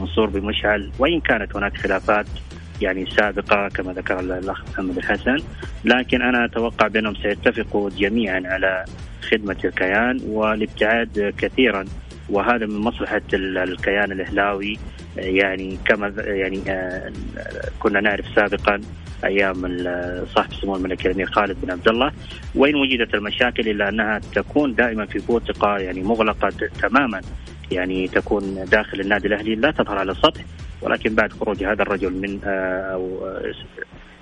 منصور 0.00 0.30
بن 0.30 0.46
مشعل 0.46 0.90
وإن 0.98 1.20
كانت 1.20 1.56
هناك 1.56 1.76
خلافات 1.76 2.26
يعني 2.82 3.06
سابقة 3.06 3.68
كما 3.68 3.92
ذكر 3.92 4.20
الأخ 4.20 4.64
محمد 4.70 4.96
الحسن. 4.96 5.36
لكن 5.84 6.22
أنا 6.22 6.44
أتوقع 6.44 6.86
بأنهم 6.86 7.14
سيتفقوا 7.14 7.90
جميعا 7.90 8.42
على 8.44 8.84
خدمة 9.30 9.56
الكيان 9.64 10.20
والابتعاد 10.26 11.34
كثيرا. 11.38 11.84
وهذا 12.30 12.66
من 12.66 12.78
مصلحة 12.78 13.22
الكيان 13.34 14.12
الإهلاوي. 14.12 14.78
يعني 15.16 15.78
كما 15.84 16.12
يعني 16.18 16.62
آه، 16.68 17.12
كنا 17.78 18.00
نعرف 18.00 18.24
سابقا 18.34 18.80
أيام 19.24 19.54
صاحب 20.34 20.50
السمو 20.52 20.76
الملكي 20.76 21.08
الأمير 21.08 21.26
خالد 21.26 21.56
بن 21.62 21.70
عبد 21.70 21.88
الله. 21.88 22.12
وإن 22.54 22.74
وجدت 22.74 23.14
المشاكل 23.14 23.68
إلا 23.68 23.88
أنها 23.88 24.20
تكون 24.34 24.74
دائما 24.74 25.06
في 25.06 25.18
بوتقه 25.18 25.78
يعني 25.78 26.02
مغلقة 26.02 26.52
تماما 26.82 27.20
يعني 27.70 28.08
تكون 28.08 28.64
داخل 28.64 29.00
النادي 29.00 29.28
الأهلي 29.28 29.54
لا 29.54 29.70
تظهر 29.70 29.98
على 29.98 30.12
السطح 30.12 30.40
ولكن 30.82 31.14
بعد 31.14 31.32
خروج 31.32 31.64
هذا 31.64 31.82
الرجل 31.82 32.12
من 32.12 32.40
آه، 32.44 32.92
أو 32.94 33.26
آه، 33.26 33.52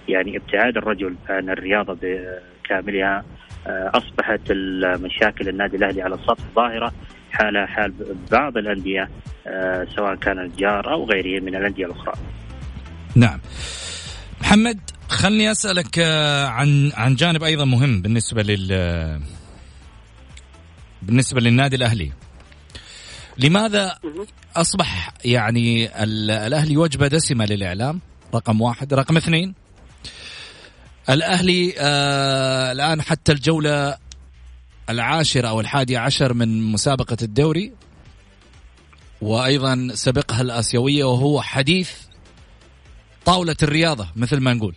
يعني 0.09 0.37
ابتعاد 0.37 0.77
الرجل 0.77 1.15
عن 1.29 1.51
الرياضة 1.51 1.99
بكاملها 2.03 3.25
أصبحت 3.69 4.41
المشاكل 4.51 5.49
النادي 5.49 5.77
الأهلي 5.77 6.03
على 6.03 6.15
السطح 6.15 6.45
ظاهرة 6.55 6.93
حال 7.31 7.69
حال 7.69 7.95
بعض 8.33 8.57
الأندية 8.57 9.09
آه، 9.47 9.87
سواء 9.97 10.15
كان 10.15 10.39
الجار 10.39 10.93
أو 10.93 11.05
غيره 11.05 11.43
من 11.43 11.57
الأندية 11.57 11.87
الأخرى. 11.87 12.13
نعم. 13.17 13.41
محمد 14.41 14.81
خلني 15.09 15.51
أسألك 15.51 15.99
آه، 15.99 16.47
عن 16.47 16.93
عن 16.95 17.15
جانب 17.15 17.43
أيضا 17.43 17.65
مهم 17.65 18.03
بالنسبة 18.03 18.43
لل 18.43 18.69
بالنسبة 21.03 21.41
للنادي 21.41 21.77
الأهلي. 21.77 22.13
لماذا 23.39 23.99
أصبح 24.57 25.15
يعني 25.25 26.03
الأهلي 26.05 26.77
وجبة 26.77 27.07
دسمة 27.09 27.45
للإعلام؟ 27.45 28.01
رقم 28.35 28.61
واحد، 28.61 28.95
رقم 28.95 29.17
اثنين 29.17 29.55
الأهلي 31.11 31.75
آه 31.79 32.73
الآن 32.73 33.03
حتى 33.03 33.33
الجولة 33.33 33.99
العاشرة 34.91 35.49
أو 35.49 35.61
الحادية 35.61 35.99
عشر 35.99 36.35
من 36.35 36.63
مسابقة 36.63 37.17
الدوري 37.23 37.73
وأيضا 39.21 39.89
سبقها 39.95 40.41
الآسيوية 40.41 41.05
وهو 41.05 41.43
حديث 41.43 41.91
طاولة 43.25 43.57
الرياضة 43.63 44.09
مثل 44.17 44.41
ما 44.41 44.55
نقول. 44.55 44.75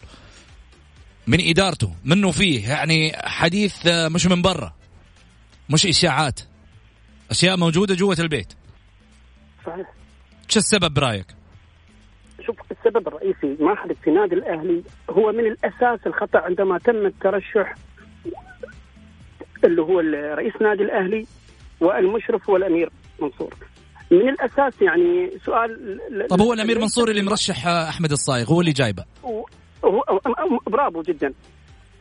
من 1.27 1.49
إدارته 1.49 1.95
منه 2.03 2.31
فيه 2.31 2.69
يعني 2.69 3.13
حديث 3.23 3.87
مش 3.87 4.25
من 4.25 4.41
برا 4.41 4.73
مش 5.69 5.85
إشاعات. 5.85 6.39
أشياء 7.31 7.57
موجودة 7.57 7.95
جوة 7.95 8.15
البيت 8.19 8.53
صحيح 9.65 9.87
شو 10.47 10.59
السبب 10.59 10.93
برأيك؟ 10.93 11.25
شوف 12.45 12.55
السبب 12.71 13.07
الرئيسي 13.07 13.57
ما 13.59 13.75
حدث 13.75 13.97
في 14.03 14.11
نادي 14.11 14.35
الأهلي 14.35 14.83
هو 15.09 15.31
من 15.31 15.39
الأساس 15.45 16.07
الخطأ 16.07 16.39
عندما 16.39 16.77
تم 16.77 17.05
الترشح 17.05 17.75
اللي 19.63 19.81
هو 19.81 19.99
رئيس 20.35 20.53
نادي 20.61 20.83
الاهلي 20.83 21.25
والمشرف 21.79 22.49
هو 22.49 22.55
الامير 22.55 22.89
منصور 23.21 23.53
من 24.11 24.29
الاساس 24.29 24.81
يعني 24.81 25.31
سؤال 25.45 25.97
طب 26.29 26.41
هو 26.41 26.53
الامير 26.53 26.79
منصور 26.79 27.09
اللي 27.09 27.21
مرشح 27.21 27.67
احمد 27.67 28.11
الصايغ 28.11 28.49
هو 28.49 28.61
اللي 28.61 28.71
جايبه 28.71 29.05
هو 29.25 29.45
برافو 30.67 31.01
جدا 31.01 31.33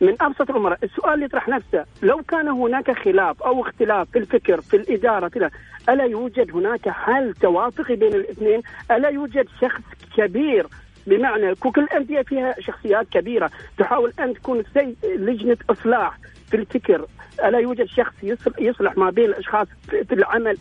من 0.01 0.15
أبسط 0.21 0.49
الأمور 0.49 0.75
السؤال 0.83 1.13
اللي 1.13 1.25
يطرح 1.25 1.47
نفسه 1.49 1.85
لو 2.03 2.21
كان 2.23 2.47
هناك 2.47 2.91
خلاف 2.91 3.43
أو 3.43 3.61
اختلاف 3.61 4.07
في 4.11 4.19
الفكر 4.19 4.61
في 4.61 4.77
الإدارة 4.77 5.27
كذا 5.27 5.51
ألا 5.89 6.03
يوجد 6.03 6.51
هناك 6.51 6.89
حل 6.89 7.33
توافقي 7.33 7.95
بين 7.95 8.13
الاثنين؟ 8.13 8.61
ألا 8.91 9.09
يوجد 9.09 9.47
شخص 9.61 9.81
كبير؟ 10.17 10.67
بمعنى 11.07 11.55
كل 11.55 11.83
الأندية 11.83 12.21
فيها 12.21 12.55
شخصيات 12.59 13.09
كبيرة 13.09 13.51
تحاول 13.77 14.13
أن 14.19 14.33
تكون 14.33 14.63
لجنة 15.03 15.57
إصلاح 15.69 16.17
في 16.49 16.57
الفكر. 16.57 17.05
ألا 17.43 17.59
يوجد 17.59 17.85
شخص 17.85 18.13
يصلح 18.59 18.97
ما 18.97 19.09
بين 19.09 19.25
الأشخاص 19.25 19.67
في 19.87 20.13
العمل 20.13 20.57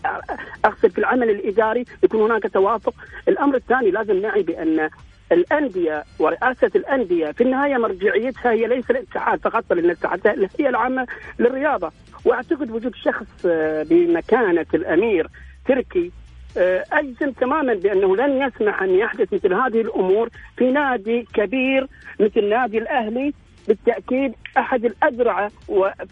أقصد 0.64 0.88
في 0.88 0.98
العمل 0.98 1.31
الإداري 1.31 1.85
يكون 2.03 2.31
هناك 2.31 2.53
توافق؟ 2.53 2.94
الأمر 3.29 3.57
الثاني 3.57 3.90
لازم 3.90 4.16
نعي 4.22 4.42
بأن 4.42 4.90
الأندية 5.32 6.04
ورئاسة 6.18 6.70
الأندية 6.76 7.30
في 7.30 7.42
النهاية 7.42 7.76
مرجعيتها 7.76 8.52
هي 8.52 8.66
ليس 8.66 8.90
الاتحاد 8.90 9.40
فقط 9.40 9.64
بل 9.70 9.78
الاتحاد 9.78 10.48
هي 10.58 10.68
العامة 10.68 11.06
للرياضة. 11.38 11.92
وأعتقد 12.24 12.70
وجود 12.70 12.94
شخص 12.94 13.46
آه، 13.46 13.82
بمكانة 13.82 14.66
الأمير 14.74 15.26
تركي 15.66 16.10
آه، 16.56 16.84
اجزم 16.92 17.30
تماما 17.32 17.74
بأنه 17.74 18.16
لن 18.16 18.42
يسمح 18.42 18.82
أن 18.82 18.90
يحدث 18.90 19.32
مثل 19.32 19.54
هذه 19.54 19.80
الأمور 19.80 20.28
في 20.56 20.70
نادي 20.70 21.26
كبير 21.34 21.86
مثل 22.20 22.44
نادي 22.44 22.78
الأهلي 22.78 23.32
بالتأكيد 23.68 24.34
أحد 24.58 24.84
الازرعه 24.84 25.50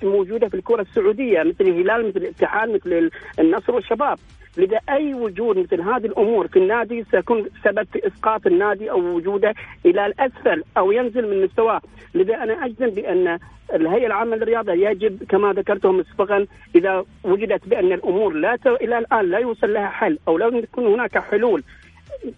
موجودة 0.02 0.48
في 0.48 0.54
الكرة 0.54 0.82
السعودية 0.82 1.42
مثل 1.42 1.64
الهلال 1.64 2.08
مثل 2.08 2.16
الاتحاد 2.18 2.68
مثل 2.68 3.10
النصر 3.38 3.74
والشباب. 3.74 4.18
لذا 4.56 4.80
اي 4.88 5.14
وجود 5.14 5.58
مثل 5.58 5.80
هذه 5.80 6.06
الأمور 6.06 6.48
في 6.48 6.58
النادي 6.58 7.04
سيكون 7.10 7.46
سبب 7.64 7.86
في 7.92 8.06
إسقاط 8.06 8.46
النادي 8.46 8.90
أو 8.90 9.00
وجوده 9.00 9.54
إلى 9.86 10.06
الأسفل 10.06 10.64
أو 10.76 10.92
ينزل 10.92 11.30
من 11.30 11.44
مستواه، 11.44 11.80
لذا 12.14 12.34
أنا 12.34 12.64
أجزم 12.64 12.90
بأن 12.90 13.38
الهيئة 13.74 14.06
العامة 14.06 14.36
للرياضة 14.36 14.72
يجب 14.72 15.22
كما 15.28 15.52
ذكرته 15.52 15.92
مسبقا 15.92 16.46
إذا 16.74 17.04
وجدت 17.24 17.68
بأن 17.68 17.92
الأمور 17.92 18.34
لا 18.34 18.56
ت... 18.56 18.66
إلى 18.66 18.98
الآن 18.98 19.30
لا 19.30 19.38
يوصل 19.38 19.72
لها 19.72 19.88
حل 19.88 20.18
أو 20.28 20.38
لم 20.38 20.60
تكن 20.60 20.86
هناك 20.86 21.18
حلول 21.18 21.62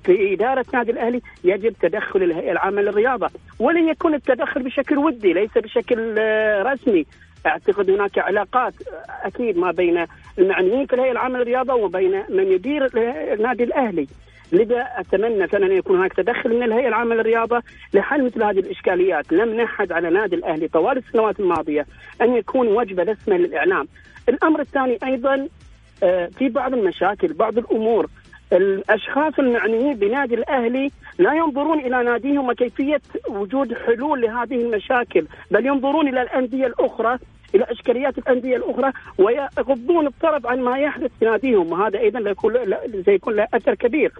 في 0.04 0.34
إدارة 0.34 0.64
نادي 0.74 0.90
الأهلي 0.90 1.20
يجب 1.44 1.74
تدخل 1.82 2.22
الهيئة 2.22 2.52
العامة 2.52 2.82
للرياضة. 2.82 3.30
ولن 3.58 3.88
يكون 3.88 4.14
التدخل 4.14 4.62
بشكل 4.62 4.98
ودي 4.98 5.32
ليس 5.32 5.58
بشكل 5.58 6.14
آه، 6.18 6.62
رسمي. 6.62 7.06
أعتقد 7.46 7.90
هناك 7.90 8.18
علاقات 8.18 8.74
آه، 8.88 9.26
أكيد 9.26 9.56
ما 9.58 9.70
بين 9.70 10.06
المعنيين 10.38 10.86
في 10.86 10.94
الهيئه 10.94 11.12
العامه 11.12 11.38
للرياضه 11.38 11.74
وبين 11.74 12.24
من 12.28 12.52
يدير 12.52 12.90
النادي 13.32 13.64
الأهلي. 13.64 14.06
لذا 14.52 14.88
أتمنى 14.96 15.48
فعلا 15.48 15.66
أن 15.66 15.72
يكون 15.72 15.98
هناك 15.98 16.12
تدخل 16.12 16.56
من 16.56 16.62
الهيئه 16.62 16.88
العامه 16.88 17.14
للرياضه 17.14 17.62
لحل 17.94 18.24
مثل 18.24 18.42
هذه 18.42 18.58
الإشكاليات، 18.58 19.32
لم 19.32 19.60
نحد 19.60 19.92
على 19.92 20.10
نادي 20.10 20.36
الأهلي 20.36 20.68
طوال 20.68 20.98
السنوات 20.98 21.40
الماضية 21.40 21.86
أن 22.22 22.36
يكون 22.36 22.68
وجبه 22.68 23.04
دسمه 23.04 23.36
للإعلام. 23.36 23.88
الأمر 24.28 24.60
الثاني 24.60 24.98
أيضا 25.04 25.48
آه، 26.02 26.26
في 26.38 26.48
بعض 26.48 26.74
المشاكل، 26.74 27.32
بعض 27.32 27.58
الأمور. 27.58 28.06
الأشخاص 28.52 29.38
المعنيين 29.38 29.94
بنادي 29.94 30.34
الأهلي 30.34 30.90
لا 31.18 31.34
ينظرون 31.34 31.80
إلى 31.80 32.02
ناديهم 32.02 32.48
وكيفية 32.48 33.00
وجود 33.28 33.74
حلول 33.74 34.20
لهذه 34.20 34.54
المشاكل، 34.54 35.26
بل 35.50 35.66
ينظرون 35.66 36.08
إلى 36.08 36.22
الأندية 36.22 36.66
الأخرى 36.66 37.18
إلى 37.54 37.64
إشكاليات 37.70 38.18
الأندية 38.18 38.56
الأخرى 38.56 38.92
ويغضون 39.18 40.06
الطرف 40.06 40.46
عن 40.46 40.60
ما 40.60 40.78
يحدث 40.78 41.10
في 41.18 41.24
ناديهم 41.24 41.72
وهذا 41.72 41.98
أيضا 41.98 42.34
سيكون 43.04 43.36
له 43.36 43.48
أثر 43.54 43.74
كبير. 43.74 44.12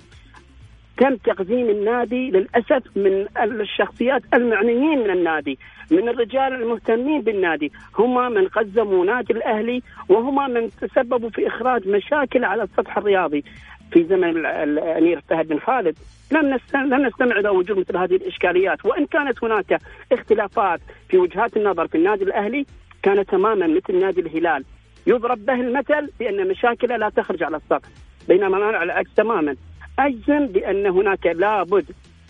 تم 0.99 1.17
تقديم 1.17 1.71
النادي 1.71 2.31
للأسف 2.31 2.83
من 2.97 3.27
الشخصيات 3.61 4.23
المعنيين 4.35 4.99
من 4.99 5.11
النادي، 5.11 5.59
من 5.91 6.09
الرجال 6.09 6.55
المهتمين 6.63 7.21
بالنادي، 7.21 7.73
هم 7.99 8.33
من 8.33 8.49
قزموا 8.49 9.05
نادي 9.05 9.33
الأهلي 9.33 9.83
وهم 10.09 10.51
من 10.51 10.71
تسببوا 10.81 11.31
في 11.31 11.47
إخراج 11.47 11.89
مشاكل 11.89 12.45
على 12.45 12.63
السطح 12.63 12.97
الرياضي. 12.97 13.45
في 13.93 14.05
زمن 14.05 14.47
الأمير 14.47 15.21
فهد 15.29 15.49
بن 15.49 15.59
خالد 15.59 15.99
لم 16.33 16.59
لم 16.75 17.07
نستمع 17.07 17.39
إلى 17.39 17.49
وجود 17.49 17.79
مثل 17.79 17.97
هذه 17.97 18.17
الإشكاليات 18.17 18.85
وإن 18.85 19.07
كانت 19.07 19.45
هناك 19.45 19.81
اختلافات 20.13 20.81
في 21.09 21.19
وجهات 21.19 21.57
النظر 21.57 21.89
في 21.89 21.95
النادي 21.95 22.25
الأهلي 22.25 22.67
كان 23.03 23.27
تماما 23.27 23.67
مثل 23.67 24.01
نادي 24.01 24.21
الهلال. 24.21 24.65
يضرب 25.07 25.47
به 25.47 25.55
المثل 25.55 26.11
بأن 26.19 26.49
مشاكله 26.49 26.97
لا 26.97 27.09
تخرج 27.09 27.43
على 27.43 27.57
السطح 27.57 27.89
بينما 28.29 28.57
أنا 28.57 28.79
على 28.79 28.83
العكس 28.83 29.15
تماما. 29.17 29.57
اجزم 29.99 30.47
بأن 30.47 30.87
هناك 30.87 31.27
لابد 31.27 31.87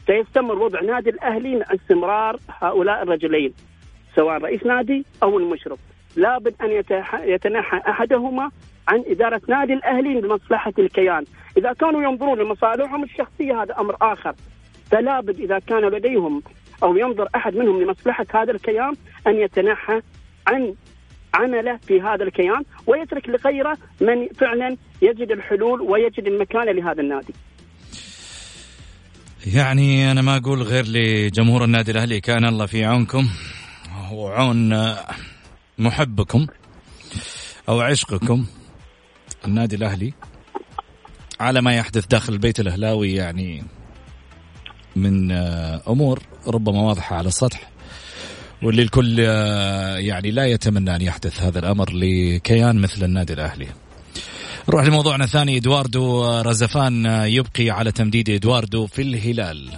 سيستمر 0.06 0.59
وضع 0.62 0.80
نادي 0.80 1.11
الأهلي 1.11 1.56
مع 1.56 1.66
استمرار 1.74 2.37
هؤلاء 2.48 3.02
الرجلين 3.02 3.52
سواء 4.16 4.38
رئيس 4.38 4.66
نادي 4.66 5.04
أو 5.22 5.38
المشرف. 5.38 5.78
لابد 6.16 6.54
أن 6.62 6.83
يتنحى 7.24 7.76
أحدهما 7.88 8.50
عن 8.88 9.04
إدارة 9.06 9.40
نادي 9.48 9.72
الأهلي 9.72 10.20
لمصلحه 10.20 10.72
الكيان، 10.78 11.24
إذا 11.56 11.72
كانوا 11.72 12.02
ينظرون 12.02 12.38
لمصالحهم 12.38 13.04
الشخصية 13.04 13.62
هذا 13.62 13.80
أمر 13.80 13.96
آخر. 14.02 14.35
فلابد 14.90 15.40
إذا 15.40 15.59
كان 15.59 15.85
لديهم 15.85 16.42
أو 16.83 16.96
ينظر 16.96 17.28
أحد 17.35 17.56
منهم 17.56 17.83
لمصلحة 17.83 18.26
هذا 18.35 18.52
الكيان 18.52 18.94
أن 19.26 19.37
يتنحى 19.37 20.00
عن 20.50 20.74
عمله 21.34 21.78
في 21.86 22.00
هذا 22.00 22.24
الكيان 22.24 22.62
ويترك 22.86 23.28
لغيره 23.28 23.78
من 24.00 24.28
فعلا 24.28 24.76
يجد 25.02 25.30
الحلول 25.30 25.80
ويجد 25.80 26.26
المكانه 26.26 26.72
لهذا 26.72 27.00
النادي. 27.02 27.34
يعني 29.46 30.10
أنا 30.10 30.22
ما 30.22 30.36
أقول 30.36 30.62
غير 30.62 30.84
لجمهور 30.86 31.64
النادي 31.64 31.90
الأهلي 31.90 32.20
كان 32.20 32.44
الله 32.44 32.66
في 32.66 32.84
عونكم 32.84 33.28
وعون 34.12 34.94
محبكم 35.78 36.46
أو 37.68 37.80
عشقكم 37.80 38.46
النادي 39.46 39.76
الأهلي 39.76 40.12
على 41.40 41.60
ما 41.62 41.76
يحدث 41.76 42.06
داخل 42.06 42.32
البيت 42.32 42.60
الأهلاوي 42.60 43.12
يعني 43.14 43.62
من 44.96 45.32
أمور 45.88 46.22
ربما 46.46 46.82
واضحة 46.82 47.16
على 47.16 47.28
السطح 47.28 47.70
واللي 48.62 48.83
الكل 48.83 49.16
آه، 49.20 49.96
يعني 49.96 50.31
لا 50.31 50.46
يتمنى 50.46 50.96
أن 50.96 51.03
يحدث 51.03 51.42
هذا 51.42 51.59
الأمر 51.59 51.92
لكيان 51.92 52.79
مثل 52.79 53.05
النادي 53.05 53.33
الأهلي. 53.33 53.66
نروح 54.68 54.85
لموضوعنا 54.85 55.25
الثاني 55.25 55.57
إدواردو 55.57 56.31
رزفان 56.40 57.07
آه، 57.07 57.25
يبقي 57.25 57.70
على 57.70 57.92
تمديد 57.92 58.31
إدواردو 58.31 58.87
في 58.87 59.03
الهلال. 59.03 59.70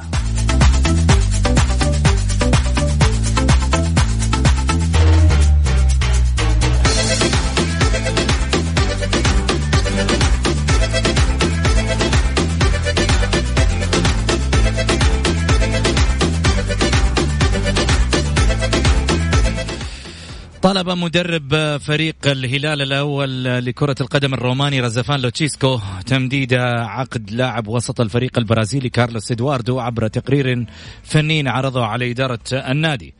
طلب 20.62 20.90
مدرب 20.90 21.77
فريق 21.77 22.16
الهلال 22.27 22.83
الأول 22.83 23.44
لكرة 23.44 23.94
القدم 24.01 24.35
الروماني 24.35 24.81
رزفان 24.81 25.20
لوتشيسكو 25.20 25.81
تمديد 26.07 26.55
عقد 26.55 27.31
لاعب 27.31 27.68
وسط 27.68 28.01
الفريق 28.01 28.38
البرازيلي 28.38 28.88
كارلوس 28.88 29.33
إدواردو 29.33 29.81
عبر 29.81 30.09
تقرير 30.09 30.66
فني 31.03 31.48
عرضه 31.48 31.87
على 31.87 32.11
إدارة 32.11 32.38
النادي. 32.53 33.14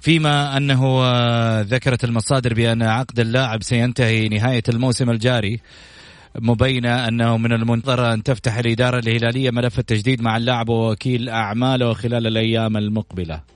فيما 0.00 0.56
أنه 0.56 0.80
ذكرت 1.60 2.04
المصادر 2.04 2.54
بأن 2.54 2.82
عقد 2.82 3.20
اللاعب 3.20 3.62
سينتهي 3.62 4.28
نهاية 4.28 4.62
الموسم 4.68 5.10
الجاري 5.10 5.60
مبينة 6.38 7.08
أنه 7.08 7.36
من 7.36 7.52
المنتظر 7.52 8.12
أن 8.12 8.22
تفتح 8.22 8.56
الإدارة 8.56 8.98
الهلالية 8.98 9.50
ملف 9.50 9.78
التجديد 9.78 10.22
مع 10.22 10.36
اللاعب 10.36 10.68
ووكيل 10.68 11.28
أعماله 11.28 11.92
خلال 11.92 12.26
الأيام 12.26 12.76
المقبلة. 12.76 13.55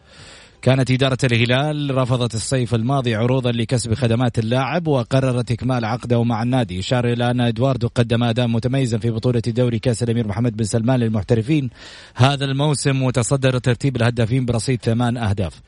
كانت 0.63 0.91
إدارة 0.91 1.19
الهلال 1.25 1.97
رفضت 1.97 2.35
الصيف 2.35 2.75
الماضي 2.75 3.15
عروضا 3.15 3.53
لكسب 3.53 3.95
خدمات 3.95 4.39
اللاعب 4.39 4.87
وقررت 4.87 5.51
إكمال 5.51 5.85
عقده 5.85 6.25
مع 6.25 6.43
النادي. 6.43 6.79
إشار 6.79 7.13
إلى 7.13 7.31
أن 7.31 7.41
إدواردو 7.41 7.89
قدم 7.95 8.25
أداء 8.25 8.47
متميزا 8.47 8.99
في 8.99 9.11
بطولة 9.11 9.41
دوري 9.47 9.79
كأس 9.79 10.03
الأمير 10.03 10.27
محمد 10.27 10.57
بن 10.57 10.65
سلمان 10.65 11.01
للمحترفين. 11.01 11.71
هذا 12.15 12.45
الموسم 12.45 13.03
وتصدر 13.03 13.59
ترتيب 13.59 13.97
الهدافين 13.97 14.47
برصيد 14.47 14.81
ثمان 14.83 15.17
أهداف. 15.17 15.61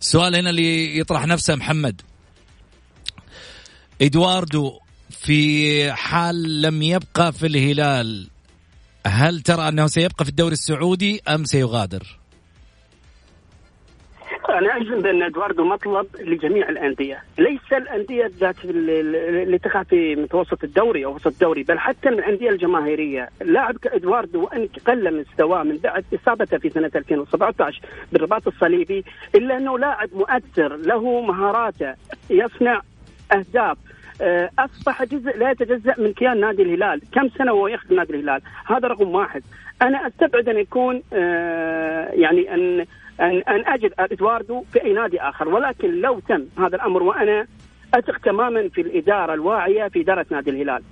السؤال 0.00 0.36
هنا 0.36 0.50
اللي 0.50 0.98
يطرح 0.98 1.26
نفسه 1.26 1.54
محمد. 1.54 2.00
إدواردو 4.02 4.78
في 5.10 5.92
حال 5.92 6.62
لم 6.62 6.82
يبقى 6.82 7.32
في 7.32 7.46
الهلال 7.46 8.28
هل 9.06 9.40
ترى 9.40 9.68
أنه 9.68 9.86
سيبقى 9.86 10.24
في 10.24 10.30
الدوري 10.30 10.52
السعودي 10.52 11.22
أم 11.28 11.44
سيغادر؟ 11.44 12.19
أنا 14.58 14.76
أجزم 14.76 15.00
بأن 15.00 15.22
إدواردو 15.22 15.64
مطلب 15.64 16.06
لجميع 16.20 16.68
الأندية، 16.68 17.22
ليس 17.38 17.72
الأندية 17.72 18.30
ذات 18.40 18.64
اللي 18.64 19.58
تقع 19.58 19.82
في 19.82 20.16
متوسط 20.16 20.64
الدوري 20.64 21.04
أو 21.04 21.14
وسط 21.14 21.26
الدوري، 21.26 21.62
بل 21.62 21.78
حتى 21.78 22.08
الأندية 22.08 22.50
الجماهيرية، 22.50 23.28
لاعب 23.40 23.76
كادواردو 23.76 24.44
وأن 24.44 24.68
قل 24.86 25.20
مستواه 25.20 25.62
من 25.62 25.76
بعد 25.76 26.04
إصابته 26.14 26.58
في 26.58 26.70
سنة 26.70 26.90
2017 26.94 27.80
بالرباط 28.12 28.46
الصليبي، 28.46 29.04
إلا 29.34 29.56
أنه 29.56 29.78
لاعب 29.78 30.08
مؤثر 30.14 30.76
له 30.76 31.20
مهاراته 31.20 31.94
يصنع 32.30 32.80
أهداف 33.32 33.76
آه، 34.22 34.50
أصبح 34.58 35.04
جزء 35.04 35.36
لا 35.36 35.50
يتجزأ 35.50 35.94
من 35.98 36.12
كيان 36.12 36.40
نادي 36.40 36.62
الهلال، 36.62 37.00
كم 37.12 37.28
سنة 37.28 37.52
وهو 37.52 37.68
يخدم 37.68 37.96
نادي 37.96 38.12
الهلال؟ 38.12 38.40
هذا 38.66 38.88
رقم 38.88 39.14
واحد. 39.14 39.42
أنا 39.82 40.06
أستبعد 40.06 40.48
أن 40.48 40.58
يكون 40.58 41.02
آه، 41.12 42.08
يعني 42.12 42.54
أن 42.54 42.86
أن 43.20 43.42
أن 43.48 43.66
أجد 43.66 43.92
إدواردو 43.98 44.62
في 44.72 44.84
أي 44.84 44.92
نادي 44.92 45.20
آخر 45.20 45.48
ولكن 45.48 46.00
لو 46.00 46.20
تم 46.20 46.46
هذا 46.58 46.76
الأمر 46.76 47.02
وأنا 47.02 47.46
أثق 47.94 48.18
تماما 48.18 48.68
في 48.68 48.80
الإدارة 48.80 49.34
الواعية 49.34 49.88
في 49.88 50.00
إدارة 50.00 50.26
نادي 50.30 50.50
الهلال. 50.50 50.82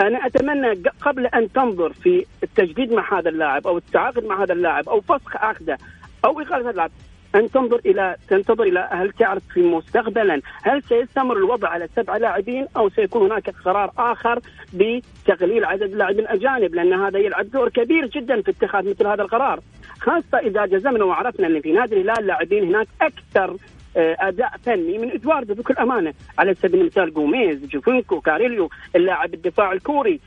أنا 0.00 0.26
أتمنى 0.26 0.82
قبل 1.00 1.26
أن 1.26 1.52
تنظر 1.52 1.92
في 1.92 2.26
التجديد 2.42 2.92
مع 2.92 3.18
هذا 3.18 3.28
اللاعب 3.28 3.66
أو 3.66 3.78
التعاقد 3.78 4.24
مع 4.24 4.42
هذا 4.42 4.52
اللاعب 4.52 4.88
أو 4.88 5.00
فسخ 5.00 5.36
عقده 5.36 5.78
أو 6.24 6.40
اقاله 6.40 6.70
اللاعب 6.70 6.90
أن 7.36 7.50
تنظر 7.50 7.80
إلى 7.86 8.16
تنتظر 8.28 8.62
إلى 8.62 8.88
هل 8.92 9.12
تعرف 9.12 9.42
في 9.54 9.62
مستقبلا. 9.62 10.40
هل 10.62 10.82
سيستمر 10.82 11.36
الوضع 11.36 11.68
على 11.68 11.88
سبعه 11.96 12.18
لاعبين 12.18 12.66
أو 12.76 12.88
سيكون 12.88 13.30
هناك 13.30 13.50
قرار 13.64 13.92
آخر 13.98 14.40
بتقليل 14.74 15.64
عدد 15.64 15.82
اللاعبين 15.82 16.20
الأجانب؟ 16.20 16.74
لأن 16.74 16.92
هذا 16.92 17.18
يلعب 17.18 17.50
دور 17.50 17.68
كبير 17.68 18.06
جدا 18.06 18.42
في 18.42 18.50
اتخاذ 18.50 18.90
مثل 18.90 19.06
هذا 19.06 19.22
القرار. 19.22 19.60
خاصة 20.00 20.38
إذا 20.38 20.66
جزمنا 20.66 21.04
وعرفنا 21.04 21.46
أن 21.46 21.60
في 21.60 21.72
نادي 21.72 21.94
الهلال 21.94 22.26
لاعبين 22.26 22.64
هناك 22.64 22.86
أكثر 23.00 23.56
آه، 23.96 24.16
أداء 24.20 24.52
فني 24.64 24.98
من 24.98 25.10
ادواردو 25.10 25.54
بكل 25.54 25.74
أمانة. 25.74 26.14
على 26.38 26.54
سبيل 26.54 26.80
المثال 26.80 27.14
جوميز 27.14 27.66
جوفينكو 27.66 28.20
كاريليو 28.20 28.70
اللاعب 28.96 29.34
الدفاع 29.34 29.72
الكوري. 29.72 30.20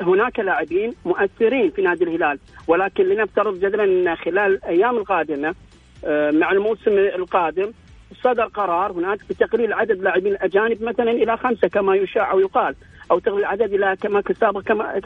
هناك 0.00 0.40
لاعبين 0.40 0.94
مؤثرين 1.04 1.70
في 1.70 1.82
نادي 1.82 2.04
الهلال 2.04 2.38
ولكن 2.68 3.04
لنفترض 3.04 3.60
جدلا 3.60 3.84
ان 3.84 4.16
خلال 4.16 4.54
الأيام 4.54 4.96
القادمة 4.96 5.54
آه، 6.04 6.30
مع 6.30 6.52
الموسم 6.52 6.98
القادم 6.98 7.72
صدر 8.22 8.44
قرار 8.44 8.92
هناك 8.92 9.18
بتقليل 9.30 9.72
عدد 9.72 9.90
اللاعبين 9.90 10.32
الأجانب 10.32 10.82
مثلا 10.82 11.10
إلى 11.10 11.36
خمسة 11.36 11.68
كما 11.68 11.94
يشاع 11.96 12.30
أو 12.30 12.40
يقال 12.40 12.74
أو 13.10 13.18
تقليل 13.18 13.40
العدد 13.40 13.74
إلى 13.74 13.96
كما 14.02 14.20
كسابق 14.20 14.60
كما 14.60 15.00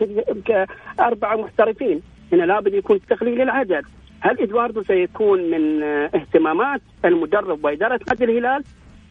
كاربعه 0.98 1.36
محترفين 1.36 2.02
هنا 2.32 2.42
لابد 2.42 2.74
يكون 2.74 3.00
تقليل 3.10 3.40
العدد. 3.40 3.84
هل 4.20 4.40
إدواردو 4.40 4.82
سيكون 4.82 5.50
من 5.50 5.82
آه، 5.82 6.10
اهتمامات 6.14 6.80
المدرب 7.04 7.64
وإدارة 7.64 8.00
نادي 8.08 8.24
الهلال؟ 8.24 8.64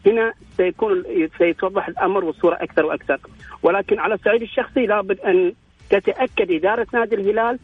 هنا 0.06 0.32
سيكون 0.56 1.04
سيتوضح 1.38 1.88
الأمر 1.88 2.24
والصورة 2.24 2.54
أكثر 2.54 2.86
وأكثر. 2.86 3.18
ولكن 3.62 3.98
على 3.98 4.14
الصعيد 4.14 4.42
الشخصي 4.42 4.86
لابد 4.86 5.20
أن 5.20 5.52
تتأكد 5.90 6.50
إدارة 6.50 6.86
نادي 6.92 7.14
الهلال 7.14 7.58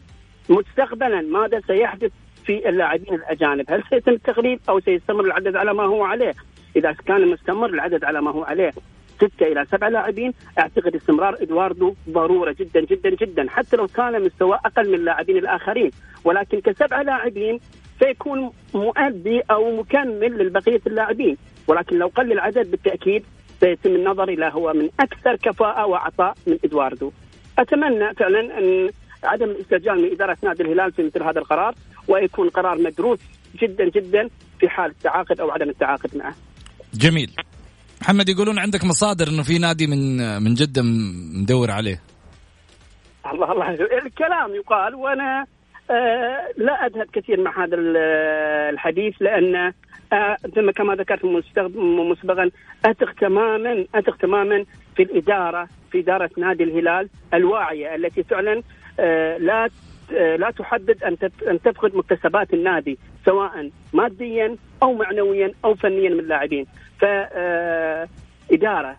مستقبلا 0.49 1.21
ماذا 1.21 1.61
سيحدث 1.67 2.11
في 2.45 2.69
اللاعبين 2.69 3.13
الأجانب، 3.13 3.65
هل 3.69 3.83
سيتم 3.89 4.11
التغليب 4.11 4.59
أو 4.69 4.79
سيستمر 4.79 5.25
العدد 5.25 5.55
على 5.55 5.73
ما 5.73 5.83
هو 5.83 6.03
عليه؟ 6.03 6.33
إذا 6.75 6.91
كان 6.91 7.27
مستمر 7.27 7.69
العدد 7.69 8.03
على 8.03 8.21
ما 8.21 8.31
هو 8.31 8.43
عليه. 8.43 8.73
ستة 9.17 9.47
إلى 9.47 9.65
سبعة 9.71 9.89
لاعبين. 9.89 10.33
أعتقد 10.59 10.95
استمرار 10.95 11.37
إدواردو 11.41 11.93
ضرورة 12.09 12.55
جدا 12.59 12.81
جدا 12.81 13.09
جدا. 13.09 13.49
حتى 13.49 13.77
لو 13.77 13.87
كان 13.87 14.25
مستوى 14.25 14.59
أقل 14.65 14.89
من 14.89 14.95
اللاعبين 14.95 15.37
الآخرين. 15.37 15.91
ولكن 16.23 16.61
كسبعة 16.61 17.01
لاعبين 17.01 17.59
سيكون 17.99 18.51
مؤدي 18.73 19.41
أو 19.51 19.77
مكمل 19.77 20.37
للبقية 20.37 20.81
اللاعبين. 20.87 21.37
ولكن 21.67 21.97
لو 21.97 22.07
قل 22.07 22.31
العدد 22.31 22.71
بالتأكيد 22.71 23.23
سيتم 23.59 23.95
النظر 23.95 24.29
إلى 24.29 24.51
هو 24.53 24.73
من 24.73 24.89
أكثر 24.99 25.35
كفاءة 25.35 25.85
وعطاء 25.85 26.33
من 26.47 26.57
إدواردو. 26.65 27.11
أتمنى 27.59 28.13
فعلا 28.13 28.57
أن 28.59 28.89
عدم 29.23 29.49
الاستعجال 29.49 30.01
من 30.01 30.11
إدارة 30.11 30.37
نادي 30.43 30.63
الهلال 30.63 30.91
في 30.91 31.03
مثل 31.03 31.23
هذا 31.23 31.39
القرار 31.39 31.75
ويكون 32.07 32.49
قرار 32.49 32.77
مدروس 32.77 33.19
جدا 33.61 33.89
جدا 33.89 34.29
في 34.59 34.69
حال 34.69 34.91
التعاقد 34.91 35.39
أو 35.39 35.51
عدم 35.51 35.69
التعاقد 35.69 36.17
معه. 36.17 36.35
جميل. 36.93 37.31
محمد 38.01 38.29
يقولون 38.29 38.59
عندك 38.59 38.83
مصادر 38.85 39.27
إنه 39.27 39.43
في 39.43 39.59
نادي 39.59 39.87
من 39.87 40.17
من 40.43 40.53
جدة 40.53 40.81
مدور 41.41 41.71
عليه. 41.71 42.01
الله 43.33 43.51
الله. 43.51 43.69
الكلام 44.05 44.55
يقال 44.55 44.95
وأنا 44.95 45.45
آه 45.91 46.47
لا 46.57 46.85
أذهب 46.85 47.07
كثير 47.13 47.41
مع 47.41 47.63
هذا 47.63 47.77
الحديث 48.69 49.13
لأن 49.19 49.73
آه 50.13 50.37
كما 50.75 50.95
ذكرت 50.95 51.25
مسبقا 51.75 52.51
أثق 52.85 53.11
تماما 53.13 53.85
أثق 53.95 54.17
تماما 54.17 54.65
في 54.95 55.03
الاداره 55.03 55.67
في 55.91 55.99
إدارة 55.99 56.29
نادي 56.37 56.63
الهلال 56.63 57.09
الواعية 57.33 57.95
التي 57.95 58.23
فعلا 58.23 58.61
آه 58.99 59.37
لا 59.37 59.69
آه، 60.13 60.35
لا 60.35 60.51
تحدد 60.51 61.03
أن 61.03 61.17
أن 61.47 61.61
تفقد 61.61 61.95
مكتسبات 61.95 62.53
النادي 62.53 62.97
سواء 63.25 63.69
ماديا 63.93 64.55
أو 64.83 64.93
معنويا 64.93 65.51
أو 65.65 65.75
فنيا 65.75 66.09
من 66.09 66.19
اللاعبين. 66.19 66.65
فإدارة 66.99 68.97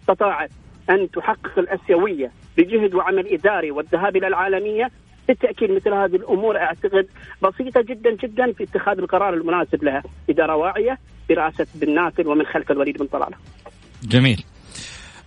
استطاعت 0.00 0.50
أن 0.90 1.10
تحقق 1.10 1.58
الأسيوية 1.58 2.32
بجهد 2.56 2.94
وعمل 2.94 3.32
إداري 3.32 3.70
والذهاب 3.70 4.16
إلى 4.16 4.26
العالمية 4.26 4.90
بالتأكيد 5.28 5.70
مثل 5.70 5.92
هذه 5.94 6.16
الأمور 6.16 6.56
أعتقد 6.58 7.06
بسيطة 7.42 7.80
جدا 7.82 8.16
جدا 8.22 8.52
في 8.52 8.64
اتخاذ 8.64 8.98
القرار 8.98 9.34
المناسب 9.34 9.84
لها 9.84 10.02
إدارة 10.30 10.56
واعية 10.56 10.98
برئاسة 11.28 11.66
بن 11.74 11.94
ناصر 11.94 12.28
ومن 12.28 12.46
خلف 12.46 12.70
الوليد 12.70 12.98
بن 12.98 13.06
طلالة 13.06 13.36
جميل. 14.02 14.44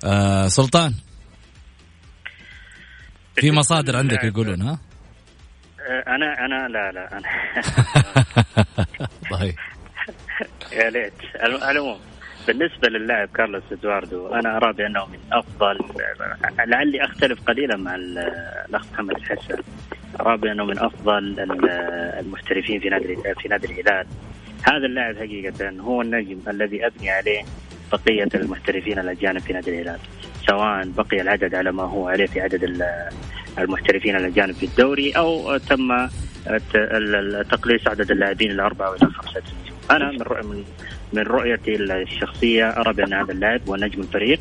آه 0.05 0.47
سلطان 0.47 0.93
في 3.35 3.51
مصادر 3.51 3.97
عندك 3.97 4.23
يقولون 4.23 4.61
ها؟ 4.61 4.79
آه، 5.89 6.03
أنا 6.15 6.45
أنا 6.45 6.67
لا 6.67 6.91
لا 6.91 7.17
أنا. 7.17 7.27
طيب. 9.39 9.55
يا 10.71 10.89
ليت. 10.89 11.13
العموم. 11.43 11.99
بالنسبة 12.47 12.89
للاعب 12.89 13.29
كارلوس 13.35 13.63
إدواردو 13.71 14.27
أنا 14.27 14.57
ارى 14.57 14.73
بانه 14.73 15.05
من 15.05 15.19
أفضل 15.31 15.79
لعلي 16.67 17.03
أختلف 17.05 17.39
قليلا 17.47 17.77
مع 17.77 17.95
الأخ 17.95 18.85
محمد 18.93 19.15
الحسن 19.15 19.61
ارى 20.19 20.37
بانه 20.37 20.65
من 20.65 20.79
أفضل 20.79 21.39
المحترفين 22.19 22.79
في 22.79 22.89
نادي 22.89 23.17
في 23.41 23.47
نادي 23.49 23.67
الهلال. 23.67 24.07
هذا 24.63 24.85
اللاعب 24.85 25.15
حقيقة 25.15 25.69
هو 25.69 26.01
النجم 26.01 26.39
الذي 26.47 26.85
أبني 26.85 27.09
عليه 27.09 27.41
بقية 27.91 28.29
المحترفين 28.35 28.99
الأجانب 28.99 29.39
في 29.39 29.53
نادي 29.53 29.69
الهلال. 29.69 29.99
سواء 30.47 30.87
بقي 30.87 31.21
العدد 31.21 31.55
على 31.55 31.71
ما 31.71 31.83
هو 31.83 32.09
عليه 32.09 32.25
في 32.25 32.41
عدد 32.41 32.81
المحترفين 33.59 34.15
الأجانب 34.15 34.55
في 34.55 34.65
الدوري 34.65 35.11
أو 35.11 35.57
تم 35.57 36.07
تقليص 37.49 37.87
عدد 37.87 38.11
اللاعبين 38.11 38.51
إلى 38.51 38.61
أربعة 38.61 38.91
وإلى 38.91 39.05
خمسة. 39.05 39.41
أنا 39.91 40.11
من 40.43 40.63
من 41.13 41.21
رؤيتي 41.21 41.75
الشخصية 41.75 42.69
ارى 42.69 42.93
بان 42.93 43.13
هذا 43.13 43.31
اللاعب 43.31 43.61
هو 43.69 43.75
نجم 43.75 44.01
الفريق 44.01 44.39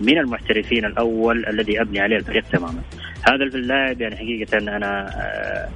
من 0.00 0.18
المحترفين 0.18 0.84
الأول 0.84 1.46
الذي 1.46 1.80
أبني 1.80 2.00
عليه 2.00 2.16
الفريق 2.16 2.44
تماما. 2.52 2.82
هذا 3.22 3.44
اللاعب 3.44 4.00
يعني 4.00 4.16
حقيقة 4.16 4.58
أنا 4.58 5.10
آه، 5.16 5.68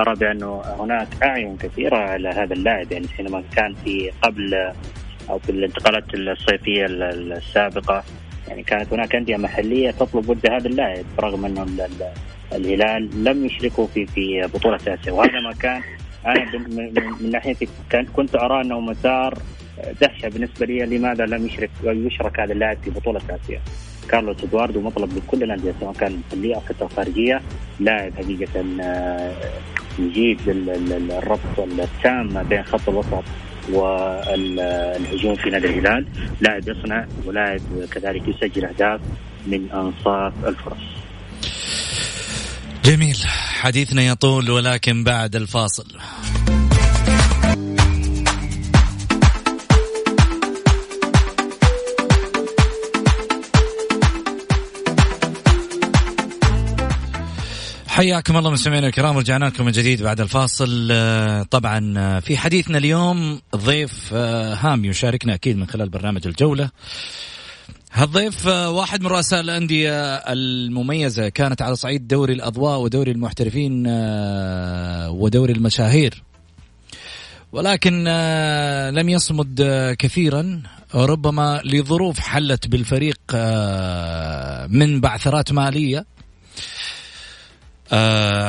ارى 0.00 0.14
بانه 0.14 0.62
هناك 0.78 1.08
أعين 1.22 1.56
كثيرة 1.56 1.96
على 1.96 2.28
هذا 2.28 2.54
اللاعب 2.54 2.92
يعني 2.92 3.08
حينما 3.08 3.42
كان 3.56 3.74
في 3.84 4.10
قبل 4.22 4.72
أو 5.30 5.38
في 5.38 5.50
الانتقالات 5.50 6.14
الصيفية 6.14 6.86
السابقة 6.86 8.04
يعني 8.48 8.62
كانت 8.62 8.92
هناك 8.92 9.14
أندية 9.14 9.36
محلية 9.36 9.90
تطلب 9.90 10.28
ود 10.28 10.46
هذا 10.50 10.68
اللاعب 10.68 11.04
رغم 11.20 11.44
أنه 11.44 11.66
الهلال 12.52 13.24
لم 13.24 13.44
يشركوا 13.44 13.86
في 13.86 14.06
في 14.06 14.50
بطولة 14.54 14.78
آسيا. 14.88 15.12
وهذا 15.12 15.40
ما 15.40 15.52
كان 15.52 15.82
أنا 16.26 16.58
من 17.20 17.30
ناحيتي 17.30 17.68
كنت 18.16 18.34
أرى 18.34 18.60
أنه 18.60 18.80
مسار 18.80 19.38
دهشة 20.00 20.28
بالنسبة 20.28 20.66
لي 20.66 20.86
لماذا 20.86 21.24
لم 21.24 21.46
يشرك 21.46 21.70
يشرك 21.84 22.40
هذا 22.40 22.52
اللاعب 22.52 22.78
في 22.84 22.90
بطولة 22.90 23.20
آسيا؟ 23.30 23.60
كارلوس 24.08 24.44
إدواردو 24.44 24.80
مطلب 24.80 25.16
لكل 25.16 25.42
الأندية 25.42 25.74
سواء 25.80 25.92
كان 25.92 26.22
محليه 26.26 26.54
أو 26.54 26.60
حتى 26.60 26.88
خارجيه 26.96 27.40
لاعب 27.80 28.12
حقيقة 28.14 28.64
آه، 28.82 29.32
يجيد 29.98 30.40
الربط 31.10 31.58
التام 31.58 32.42
بين 32.42 32.62
خط 32.62 32.88
الوسط 32.88 33.24
والهجوم 33.72 35.34
في 35.34 35.50
نادي 35.50 35.66
الهلال. 35.66 36.06
لاعب 36.40 36.68
يصنع 36.68 37.06
ولاعب 37.24 37.60
كذلك 37.92 38.28
يسجل 38.28 38.64
أهداف 38.64 39.00
من 39.46 39.70
أنصاف 39.70 40.32
الفرص 40.46 41.04
جميل. 42.84 43.16
حديثنا 43.64 44.02
يطول 44.02 44.50
ولكن 44.50 45.04
بعد 45.04 45.36
الفاصل. 45.36 45.86
حياكم 57.94 58.36
الله 58.36 58.50
مستمعينا 58.50 58.86
الكرام 58.86 59.16
رجعنا 59.18 59.44
لكم 59.44 59.64
من 59.64 59.72
جديد 59.72 60.02
بعد 60.02 60.20
الفاصل. 60.20 60.88
طبعا 61.50 62.20
في 62.20 62.36
حديثنا 62.36 62.78
اليوم 62.78 63.40
ضيف 63.56 64.14
هام 64.14 64.84
يشاركنا 64.84 65.34
أكيد 65.34 65.56
من 65.56 65.66
خلال 65.66 65.88
برنامج 65.88 66.26
الجولة. 66.26 66.70
هالضيف 67.92 68.48
آه، 68.48 68.70
واحد 68.70 69.00
من 69.00 69.06
رؤساء 69.06 69.40
الأندية 69.40 70.14
المميزة 70.14 71.28
كانت 71.28 71.62
على 71.62 71.76
صعيد 71.76 72.08
دوري 72.08 72.32
الأضواء 72.32 72.80
ودوري 72.80 73.10
المحترفين 73.10 73.84
آه، 73.86 75.10
ودوري 75.10 75.52
المشاهير. 75.52 76.22
ولكن 77.52 78.04
آه، 78.08 78.90
لم 78.90 79.08
يصمد 79.08 79.62
كثيرا 79.98 80.62
ربما 80.94 81.60
لظروف 81.64 82.18
حلت 82.18 82.68
بالفريق 82.68 83.20
من 84.68 85.00
بعثرات 85.00 85.52
مالية. 85.52 86.13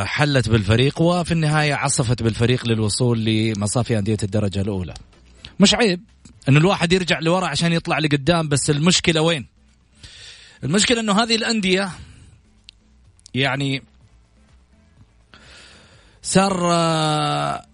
حلت 0.05 0.49
بالفريق 0.49 1.01
وفي 1.01 1.31
النهاية 1.31 1.73
عصفت 1.73 2.23
بالفريق 2.23 2.67
للوصول 2.67 3.25
لمصافي 3.25 3.99
أندية 3.99 4.17
الدرجة 4.23 4.61
الأولى 4.61 4.93
مش 5.59 5.73
عيب 5.73 6.01
انه 6.49 6.59
الواحد 6.59 6.93
يرجع 6.93 7.19
لورا 7.19 7.47
عشان 7.47 7.73
يطلع 7.73 7.99
لقدام 7.99 8.49
بس 8.49 8.69
المشكلة 8.69 9.21
وين؟ 9.21 9.47
المشكلة 10.63 10.99
إنه 10.99 11.23
هذه 11.23 11.35
الأندية 11.35 11.91
يعني 13.33 13.83
صار 16.21 16.71
آه، 16.71 17.65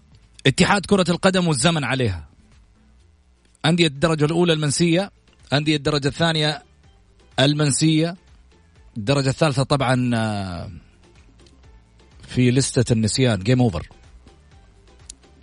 اتحاد 0.46 0.86
كرة 0.86 1.04
القدم 1.08 1.48
والزمن 1.48 1.84
عليها 1.84 2.28
أندية 3.66 3.86
الدرجة 3.86 4.24
الأولى 4.24 4.52
المنسية 4.52 5.10
أندية 5.52 5.76
الدرجة 5.76 6.08
الثانية 6.08 6.62
المنسية 7.40 8.16
الدرجة 8.96 9.28
الثالثة 9.28 9.62
طبعا 9.62 10.10
آه، 10.14 10.70
في 12.34 12.50
لستة 12.50 12.92
النسيان. 12.92 13.38
game 13.38 13.60
over 13.60 13.88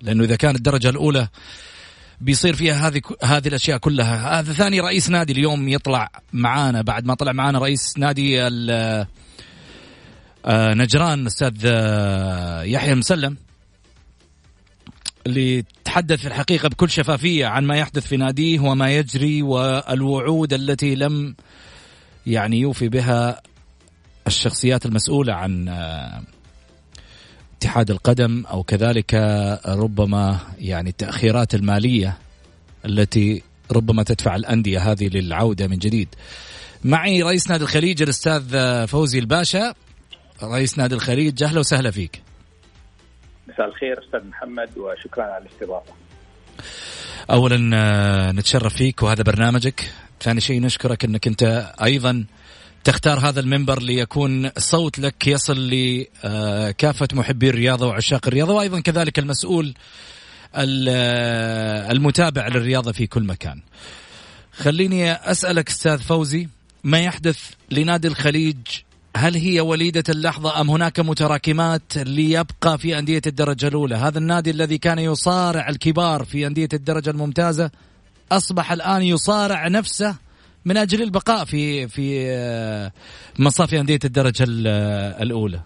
لأنه 0.01 0.23
إذا 0.23 0.35
كانت 0.35 0.57
الدرجة 0.57 0.89
الأولى 0.89 1.27
بيصير 2.21 2.55
فيها 2.55 2.87
هذه 2.87 3.01
هذه 3.23 3.47
الأشياء 3.47 3.77
كلها. 3.77 4.39
هذا 4.39 4.53
ثاني 4.53 4.79
رئيس 4.79 5.09
نادي 5.09 5.33
اليوم 5.33 5.69
يطلع 5.69 6.09
معانا. 6.33 6.81
بعد 6.81 7.05
ما 7.05 7.13
طلع 7.13 7.31
معانا 7.31 7.59
رئيس 7.59 7.97
نادي 7.97 8.39
آه، 10.45 10.73
نجران 10.73 11.25
أستاذ 11.25 11.53
آه، 11.65 12.63
يحيى 12.63 12.93
المسلم 12.93 13.37
اللي 15.27 15.63
تحدث 15.83 16.19
في 16.19 16.27
الحقيقة 16.27 16.69
بكل 16.69 16.89
شفافية 16.89 17.45
عن 17.45 17.65
ما 17.65 17.77
يحدث 17.77 18.07
في 18.07 18.17
ناديه 18.17 18.59
وما 18.59 18.95
يجري 18.95 19.41
والوعود 19.41 20.53
التي 20.53 20.95
لم 20.95 21.35
يعني 22.25 22.59
يوفي 22.59 22.89
بها 22.89 23.41
الشخصيات 24.27 24.85
المسؤولة 24.85 25.33
عن 25.33 25.67
آه، 25.67 26.23
اتحاد 27.59 27.91
القدم 27.91 28.45
أو 28.45 28.63
كذلك 28.63 29.13
ربما 29.65 30.39
يعني 30.59 30.89
التأخيرات 30.89 31.55
المالية 31.55 32.17
التي 32.85 33.43
ربما 33.71 34.03
تدفع 34.03 34.35
الأندية 34.35 34.79
هذه 34.79 35.07
للعودة 35.07 35.67
من 35.67 35.77
جديد. 35.77 36.07
معي 36.83 37.21
رئيس 37.21 37.49
نادي 37.49 37.63
الخليج 37.63 38.01
الأستاذ 38.01 38.43
فوزي 38.87 39.19
الباشا. 39.19 39.73
رئيس 40.43 40.77
نادي 40.77 40.95
الخليج 40.95 41.43
أهلا 41.43 41.59
وسهلا 41.59 41.91
فيك. 41.91 42.21
مساء 43.47 43.67
الخير 43.67 44.03
أستاذ 44.05 44.27
محمد 44.27 44.69
وشكرا 44.77 45.23
على 45.23 45.45
الاستضافة. 45.45 45.93
اولا 47.31 47.71
آه، 47.73 48.31
نتشرف 48.31 48.75
فيك 48.75 49.03
وهذا 49.03 49.23
برنامجك. 49.23 49.91
ثاني 50.21 50.41
شيء 50.41 50.61
نشكرك 50.61 51.05
أنك 51.05 51.27
أنت 51.27 51.73
أيضا 51.83 52.25
تختار 52.83 53.19
هذا 53.19 53.39
المنبر 53.39 53.81
ليكون 53.81 54.49
صوت 54.57 54.99
لك 54.99 55.27
يصل 55.27 55.69
لكافة 55.69 57.07
محبي 57.13 57.49
الرياضة 57.49 57.87
وعشاق 57.87 58.27
الرياضة 58.27 58.53
وأيضا 58.53 58.79
كذلك 58.79 59.19
المسؤول 59.19 59.73
المتابع 61.91 62.47
للرياضة 62.47 62.91
في 62.91 63.07
كل 63.07 63.23
مكان. 63.23 63.61
خليني 64.51 65.11
أسألك 65.11 65.69
أستاذ 65.69 65.99
فوزي 65.99 66.47
ما 66.83 66.99
يحدث 66.99 67.39
لنادي 67.71 68.07
الخليج؟ 68.07 68.57
هل 69.17 69.35
هي 69.35 69.59
وليدة 69.59 70.03
اللحظة 70.09 70.61
أم 70.61 70.69
هناك 70.69 70.99
متراكمات 70.99 71.97
ليبقى 71.97 72.77
في 72.77 72.99
أندية 72.99 73.21
الدرجة 73.27 73.67
الأولى؟ 73.67 73.95
هذا 73.95 74.17
النادي 74.17 74.51
الذي 74.51 74.77
كان 74.77 74.99
يصارع 74.99 75.69
الكبار 75.69 76.23
في 76.23 76.47
أندية 76.47 76.69
الدرجة 76.73 77.09
الممتازة 77.09 77.71
أصبح 78.31 78.71
الآن 78.71 79.01
يصارع 79.01 79.67
نفسه 79.67 80.15
من 80.65 80.77
أجل 80.77 81.01
البقاء 81.01 81.45
في 81.45 81.87
في 81.87 82.25
آه، 82.29 82.91
مصاف 83.39 83.73
أندية 83.73 83.99
الدرجة 84.05 84.45
آه، 84.67 85.23
الأولى 85.23 85.59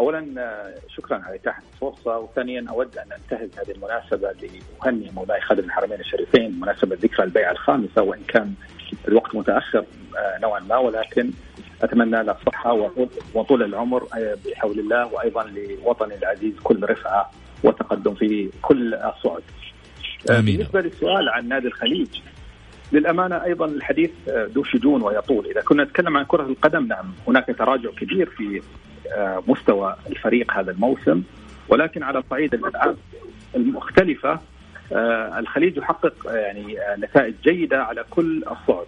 اولا 0.00 0.18
آه، 0.38 0.74
شكرا 0.96 1.22
على 1.24 1.36
إتاحة 1.36 1.62
الفرصة 1.74 2.18
وثانيا 2.18 2.66
أود 2.68 2.98
أن 2.98 3.12
أنتهز 3.12 3.48
هذه 3.58 3.74
المناسبة 3.76 4.32
لاهني 4.32 5.10
مولاي 5.10 5.40
خادم 5.40 5.64
الحرمين 5.64 6.00
الشريفين 6.00 6.60
مناسبة 6.60 6.96
ذكرى 7.02 7.24
البيعة 7.24 7.52
الخامسة 7.52 8.02
وإن 8.02 8.22
كان 8.28 8.54
الوقت 9.08 9.34
متأخر 9.34 9.84
نوعا 10.42 10.60
ما 10.60 10.76
ولكن 10.76 11.30
أتمنى 11.82 12.22
له 12.22 12.32
الصحه 12.32 12.90
وطول 13.34 13.62
العمر 13.62 14.06
بحول 14.46 14.78
الله 14.78 15.06
وأيضا 15.06 15.44
لوطني 15.44 16.14
العزيز 16.14 16.54
كل 16.62 16.90
رفعة 16.90 17.30
وتقدم 17.64 18.14
في 18.14 18.50
كل 18.62 18.94
الصعد. 18.94 19.42
آمين. 20.30 20.56
بالنسبة 20.56 20.80
للسؤال 20.80 21.28
عن 21.28 21.48
نادي 21.48 21.66
الخليج 21.66 22.08
للأمانة 22.92 23.44
أيضا 23.44 23.66
الحديث 23.66 24.10
ذو 24.28 24.64
شجون 24.64 25.02
ويطول، 25.02 25.46
إذا 25.46 25.60
كنا 25.60 25.84
نتكلم 25.84 26.16
عن 26.16 26.24
كرة 26.24 26.42
القدم 26.42 26.86
نعم 26.86 27.12
هناك 27.28 27.54
تراجع 27.58 27.90
كبير 27.90 28.26
في 28.30 28.62
آه، 29.16 29.42
مستوى 29.46 29.96
الفريق 30.10 30.52
هذا 30.52 30.70
الموسم. 30.70 31.22
ولكن 31.68 32.02
على 32.02 32.22
صعيد 32.30 32.54
الالعاب 32.54 32.96
المختلفة 33.56 34.40
آه، 34.92 35.38
الخليج 35.38 35.76
يحقق 35.76 36.14
يعني 36.26 36.80
آه، 36.80 36.96
نتائج 36.96 37.34
جيدة 37.44 37.84
على 37.84 38.04
كل 38.10 38.44
الصعد. 38.50 38.86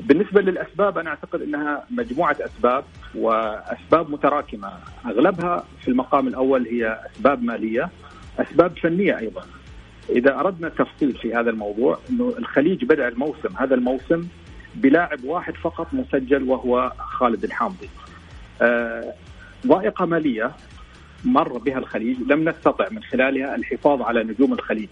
بالنسبة 0.00 0.40
للأسباب 0.40 0.98
أنا 0.98 1.10
أعتقد 1.10 1.42
إنها 1.42 1.84
مجموعة 1.90 2.36
أسباب 2.40 2.84
وأسباب 3.14 4.10
متراكمة. 4.10 4.72
أغلبها 5.06 5.64
في 5.82 5.88
المقام 5.88 6.28
الأول 6.28 6.66
هي 6.66 6.98
أسباب 7.14 7.42
مالية 7.42 7.90
أسباب 8.38 8.78
فنية 8.78 9.18
أيضا. 9.18 9.42
إذا 10.16 10.40
أردنا 10.40 10.66
التفصيل 10.66 11.12
في 11.12 11.34
هذا 11.34 11.50
الموضوع 11.50 11.98
إنه 12.10 12.34
الخليج 12.38 12.84
بدأ 12.84 13.08
الموسم 13.08 13.56
هذا 13.56 13.74
الموسم 13.74 14.28
بلاعب 14.74 15.24
واحد 15.24 15.54
فقط 15.54 15.94
مسجل 15.94 16.42
وهو 16.42 16.92
خالد 16.98 17.44
الحامضي. 17.44 17.88
آه 18.62 19.14
ضائقة 19.66 20.06
مالية 20.06 20.50
مر 21.24 21.58
بها 21.58 21.78
الخليج 21.78 22.16
لم 22.28 22.48
نستطع 22.48 22.88
من 22.90 23.02
خلالها 23.02 23.54
الحفاظ 23.54 24.02
على 24.02 24.24
نجوم 24.24 24.52
الخليج. 24.52 24.88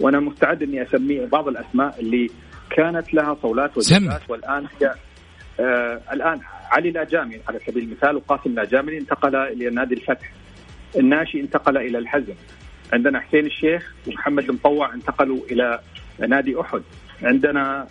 وأنا 0.00 0.20
مستعد 0.20 0.62
إني 0.62 0.82
اسمي 0.82 1.26
بعض 1.26 1.48
الأسماء 1.48 2.00
اللي 2.00 2.30
كانت 2.70 3.14
لها 3.14 3.36
صولات 3.42 3.70
وجولات 3.78 4.30
والآن 4.30 4.66
هي 4.80 4.94
آه 5.60 6.00
الآن 6.12 6.40
علي 6.70 6.90
لاجامي 6.90 7.40
على 7.48 7.58
سبيل 7.66 7.84
المثال 7.84 8.16
وقاسم 8.16 8.54
لاجامي 8.54 8.98
انتقل 8.98 9.36
إلى 9.36 9.70
نادي 9.70 9.94
الفتح. 9.94 10.32
الناشي 10.98 11.40
انتقل 11.40 11.76
إلى 11.76 11.98
الحزم. 11.98 12.34
عندنا 12.92 13.20
حسين 13.20 13.46
الشيخ 13.46 13.94
ومحمد 14.06 14.44
المطوع 14.48 14.94
انتقلوا 14.94 15.40
إلى 15.50 15.80
نادي 16.28 16.60
أحد. 16.60 16.82
عندنا 17.22 17.86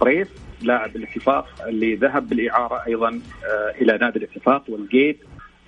بريس 0.00 0.28
آه، 0.28 0.64
لاعب 0.66 0.96
الاتفاق 0.96 1.48
اللي 1.68 1.94
ذهب 1.94 2.28
بالإعارة 2.28 2.82
أيضا 2.86 3.08
آه، 3.08 3.70
إلى 3.80 3.98
نادي 3.98 4.18
الاتفاق 4.18 4.64
والجيت. 4.68 5.20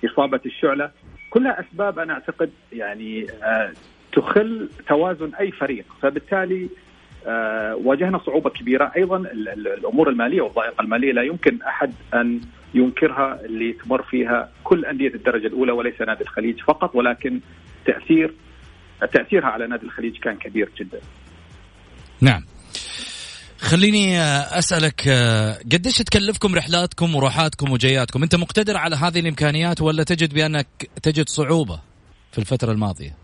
إصابة 0.05 0.39
الشعلة. 0.45 0.91
كلها 1.29 1.59
أسباب 1.59 1.99
أنا 1.99 2.13
أعتقد 2.13 2.49
يعني 2.73 3.27
آه، 3.43 3.71
تخل 4.11 4.69
توازن 4.87 5.31
أي 5.39 5.51
فريق. 5.51 5.85
فبالتالي 6.01 6.69
واجهنا 7.83 8.17
صعوبة 8.17 8.49
كبيرة. 8.49 8.91
أيضا 8.95 9.17
الأمور 9.17 10.09
المالية 10.09 10.41
والضائقة 10.41 10.81
المالية 10.81 11.11
لا 11.11 11.21
يمكن 11.21 11.61
أحد 11.61 11.93
أن 12.13 12.41
ينكرها 12.73 13.39
اللي 13.45 13.73
تمر 13.73 14.01
فيها 14.01 14.49
كل 14.63 14.85
أندية 14.85 15.07
الدرجة 15.07 15.47
الأولى 15.47 15.71
وليس 15.71 16.01
نادي 16.01 16.23
الخليج 16.23 16.61
فقط 16.61 16.95
ولكن 16.95 17.39
تاثير 17.91 18.33
تأثيرها 19.13 19.47
على 19.47 19.67
نادي 19.67 19.85
الخليج 19.85 20.17
كان 20.17 20.37
كبير 20.37 20.69
جدا. 20.79 20.99
نعم. 22.21 22.45
خليني 23.59 24.21
أسألك 24.59 25.09
قديش 25.71 25.97
تكلفكم 25.97 26.55
رحلاتكم 26.55 27.15
وروحاتكم 27.15 27.71
وجياتكم؟ 27.71 28.23
أنت 28.23 28.35
مقتدر 28.35 28.77
على 28.77 28.95
هذه 28.95 29.19
الإمكانيات 29.19 29.81
ولا 29.81 30.03
تجد 30.03 30.33
بأنك 30.33 30.67
تجد 31.03 31.29
صعوبة 31.29 31.79
في 32.31 32.37
الفترة 32.37 32.71
الماضية؟ 32.71 33.15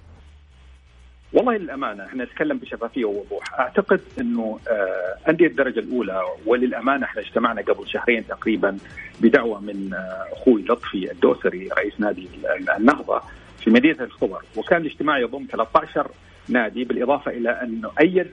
والله 1.33 1.57
للأمانة 1.57 2.05
إحنا 2.05 2.23
نتكلم 2.23 2.57
بشفافية 2.57 3.05
ووضوح، 3.05 3.59
أعتقد 3.59 4.01
إنه 4.19 4.59
آه، 4.67 5.29
أندية 5.29 5.47
الدرجة 5.47 5.79
الأولى 5.79 6.21
وللأمانة 6.45 7.05
إحنا 7.05 7.21
اجتمعنا 7.21 7.61
قبل 7.61 7.87
شهرين 7.87 8.27
تقريبا 8.27 8.77
بدعوة 9.21 9.59
من 9.59 9.93
آه، 9.93 10.25
أخوي 10.31 10.61
لطفي 10.61 11.11
الدوسري 11.11 11.67
رئيس 11.67 11.93
نادي 11.99 12.29
النهضة 12.77 13.21
في 13.65 13.71
مدينة 13.71 14.03
الخبر. 14.03 14.41
وكان 14.55 14.81
الاجتماع 14.81 15.19
يضم 15.19 15.45
13 15.51 16.07
نادي 16.49 16.83
بالإضافة 16.83 17.31
إلى 17.31 17.49
انه 17.49 17.91
ايد 18.01 18.31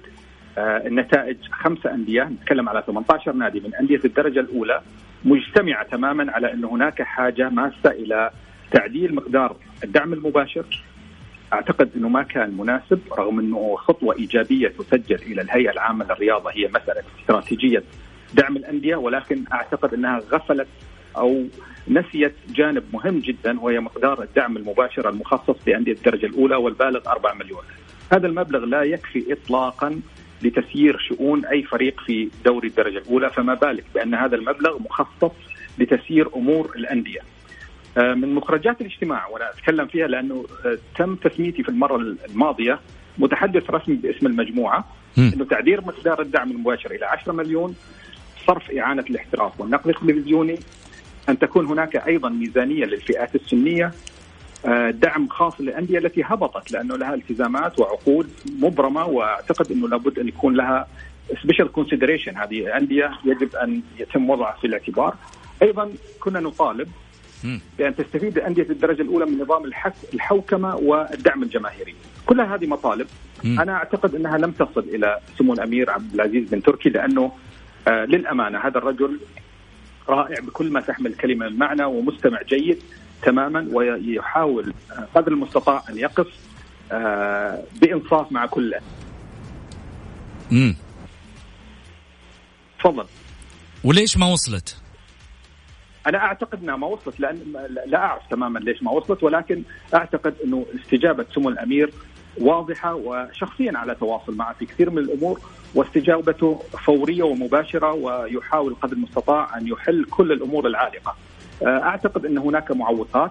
آه، 0.59 0.87
النتائج 0.87 1.37
خمسة 1.51 1.95
أندية. 1.95 2.23
نتكلم 2.23 2.68
على 2.68 2.83
18 2.87 3.33
نادي 3.33 3.61
من 3.61 3.75
أندية 3.75 4.01
الدرجة 4.05 4.40
الأولى. 4.40 4.83
مجتمعة 5.25 5.88
تماما 5.88 6.33
على 6.33 6.53
أن 6.53 6.64
هناك 6.64 7.03
حاجة 7.03 7.49
ماسة 7.49 7.90
إلى 7.90 8.31
تعديل 8.73 9.14
مقدار 9.14 9.57
الدعم 9.85 10.12
المباشر. 10.12 10.85
أعتقد 11.53 11.90
أنه 11.97 12.09
ما 12.09 12.23
كان 12.23 12.57
مناسب 12.57 13.01
رغم 13.18 13.38
أنه 13.38 13.77
خطوة 13.77 14.16
إيجابية 14.16 14.68
تسجل 14.68 15.16
إلى 15.16 15.42
الهيئة 15.42 15.71
العامة 15.71 16.05
للرياضة 16.05 16.51
هي 16.51 16.68
مسألة 16.68 17.03
استراتيجية 17.21 17.83
دعم 18.35 18.57
الأندية. 18.57 18.97
ولكن 18.97 19.45
أعتقد 19.53 19.95
أنها 19.95 20.18
غفلت 20.18 20.68
أو 21.16 21.45
نسيت 21.88 22.35
جانب 22.49 22.85
مهم 22.92 23.18
جدا 23.18 23.61
وهي 23.61 23.81
مقدار 23.81 24.23
الدعم 24.23 24.57
المباشر 24.57 25.09
المخصص 25.09 25.57
لأندية 25.66 25.92
الدرجة 25.92 26.27
الأولى 26.27 26.57
والبالغ 26.57 27.01
4 27.07 27.35
مليون. 27.35 27.62
هذا 28.12 28.27
المبلغ 28.27 28.64
لا 28.64 28.83
يكفي 28.83 29.33
اطلاقا 29.33 30.01
لتسيير 30.42 30.99
شؤون 30.99 31.45
أي 31.45 31.62
فريق 31.62 32.01
في 32.01 32.29
دوري 32.45 32.68
الدرجة 32.68 32.99
الأولى 32.99 33.31
فما 33.31 33.55
بالك 33.55 33.85
بأن 33.95 34.14
هذا 34.14 34.37
المبلغ 34.37 34.79
مخصص 34.83 35.33
لتسيير 35.79 36.37
أمور 36.37 36.73
الأندية. 36.77 37.21
آه، 37.99 38.14
من 38.14 38.35
مخرجات 38.35 38.81
الاجتماع 38.81 39.27
وأنا 39.27 39.51
أتكلم 39.51 39.87
فيها 39.87 40.07
لأنه 40.07 40.45
آه، 40.64 40.79
تم 40.99 41.14
تسميتي 41.14 41.62
في 41.62 41.68
المرة 41.68 41.97
الماضية 41.97 42.81
متحدث 43.18 43.71
رسمي 43.71 43.97
باسم 43.97 44.27
المجموعة 44.27 44.85
إنه 45.18 45.45
تعديل 45.45 45.81
مقدار 45.81 46.23
الدعم 46.23 46.51
المباشر 46.51 46.90
إلى 46.90 47.07
10 47.07 47.33
مليون 47.33 47.75
صرف 48.47 48.71
إعانة 48.71 49.05
الاحتراف 49.11 49.61
والنقل 49.61 49.90
التلفزيوني 49.90 50.59
أن 51.28 51.38
تكون 51.38 51.66
هناك 51.66 51.96
أيضا 51.96 52.28
ميزانية 52.28 52.85
للفئات 52.85 53.35
السنية 53.35 53.92
آه، 54.66 54.90
دعم 54.90 55.28
خاص 55.28 55.61
للأندية 55.61 55.98
التي 55.98 56.22
هبطت 56.24 56.72
لأنه 56.72 56.96
لها 56.96 57.14
التزامات 57.14 57.78
وعقود 57.78 58.30
مبرمة 58.58 59.06
وأعتقد 59.06 59.72
إنه 59.72 59.88
لابد 59.88 60.18
أن 60.18 60.28
يكون 60.28 60.54
لها 60.54 60.87
special 61.42 61.72
consideration 61.72 62.37
هذه 62.37 62.76
أندية 62.76 63.11
يجب 63.24 63.56
أن 63.56 63.82
يتم 63.98 64.30
وضعها 64.30 64.56
في 64.61 64.66
الاعتبار. 64.66 65.14
أيضا 65.62 65.92
كنا 66.20 66.40
نطالب 66.40 66.88
بأن 67.78 67.96
تستفيد 67.96 68.38
أندية 68.38 68.66
الدرجة 68.70 69.02
الأولى 69.02 69.26
من 69.26 69.38
نظام 69.38 69.64
الحك 69.64 69.94
الحوكمة 70.14 70.76
والدعم 70.76 71.42
الجماهيري. 71.42 71.94
كلها 72.26 72.54
هذه 72.54 72.66
مطالب. 72.66 73.06
أنا 73.44 73.72
أعتقد 73.72 74.14
إنها 74.14 74.38
لم 74.38 74.51
تصل 74.51 74.80
إلى 74.80 75.18
سمو 75.38 75.53
الأمير 75.53 75.90
عبد 75.90 76.14
العزيز 76.14 76.49
بن 76.49 76.62
تركي 76.62 76.88
لأنه 76.88 77.32
آه 77.88 78.05
للأمانة 78.05 78.59
هذا 78.59 78.78
الرجل 78.78 79.18
رائع 80.09 80.40
بكل 80.40 80.72
ما 80.72 80.80
تحمل 80.80 81.07
الكلمة 81.07 81.48
من 81.48 81.59
معنى 81.59 81.84
ومستمع 81.84 82.42
جيد 82.42 82.82
تماما 83.22 83.68
ويحاول 83.72 84.74
قدر 85.14 85.32
المستطاع 85.32 85.82
أن 85.90 85.98
يقف 85.98 86.26
آه، 86.92 87.62
بإنصاف 87.80 88.32
مع 88.32 88.46
كل 88.46 88.74
امم 90.53 90.76
تفضل. 92.80 93.07
وليش 93.84 94.16
ما 94.16 94.26
وصلت؟ 94.26 94.76
أنا 96.07 96.18
أعتقد 96.18 96.62
إنها 96.62 96.76
ما 96.76 96.86
وصلت 96.86 97.20
لأن 97.20 97.38
لا 97.86 97.98
أعرف 97.98 98.22
تماما 98.30 98.59
ليش 98.59 98.82
ما 98.82 98.90
وصلت 98.90 99.22
ولكن 99.22 99.62
أعتقد 99.94 100.34
إنه 100.44 100.66
استجابة 100.80 101.26
سمو 101.34 101.48
الأمير 101.48 101.92
واضحة 102.38 102.94
وشخصيا 102.94 103.72
على 103.78 103.94
تواصل 103.94 104.34
معه 104.36 104.55
في 104.55 104.66
كثير 104.66 104.90
من 104.90 104.98
الأمور. 104.98 105.40
واستجابته 105.75 106.62
فورية 106.85 107.23
ومباشرة 107.23 107.93
ويحاول 107.93 108.75
قدر 108.75 108.93
المستطاع 108.93 109.59
أن 109.59 109.66
يحل 109.66 110.05
كل 110.05 110.33
الأمور 110.33 110.66
العالقة. 110.66 111.16
أعتقد 111.62 112.27
أن 112.27 112.39
هناك 112.39 112.70
معوقات. 112.70 113.31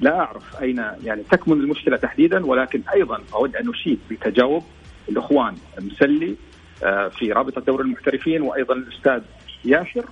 لا 0.00 0.18
أعرف 0.20 0.62
أين 0.62 0.84
يعني 1.04 1.22
تكمن 1.22 1.60
المشكلة 1.60 1.96
تحديدا 1.96 2.46
ولكن 2.46 2.82
أيضا 2.94 3.20
أود 3.34 3.56
أن 3.56 3.70
أشيد 3.70 3.98
بتجاوب 4.10 4.64
الإخوان 5.08 5.54
مسلي 5.80 6.36
آه، 6.84 7.08
في 7.08 7.32
رابطة 7.32 7.60
دوري 7.60 7.84
المحترفين 7.84 8.42
وأيضا 8.42 8.74
الأستاذ 8.74 9.22
ياسر 9.64 10.04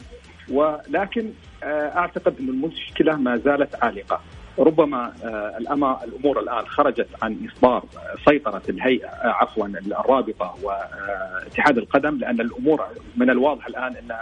ولكن 0.49 1.31
آه، 1.63 1.99
أعتقد 1.99 2.35
أن 2.41 2.49
المشكلة 2.49 3.17
ما 3.17 3.37
زالت 3.37 3.75
عالقة. 3.83 4.21
ربما 4.59 5.13
آه، 5.25 5.59
الأمور 6.05 6.41
الآن 6.41 6.67
خرجت 6.67 7.09
عن 7.23 7.37
اصدار 7.49 7.85
سيطرة 8.29 8.63
الهيئة 8.69 9.09
عفوا 9.25 9.67
الرابطة 9.67 10.55
واتحاد 10.63 11.79
القدم 11.79 12.19
لأن 12.19 12.41
الأمور 12.41 12.87
من 13.17 13.31
الواضح 13.31 13.67
الآن 13.67 13.97
إن 13.97 14.17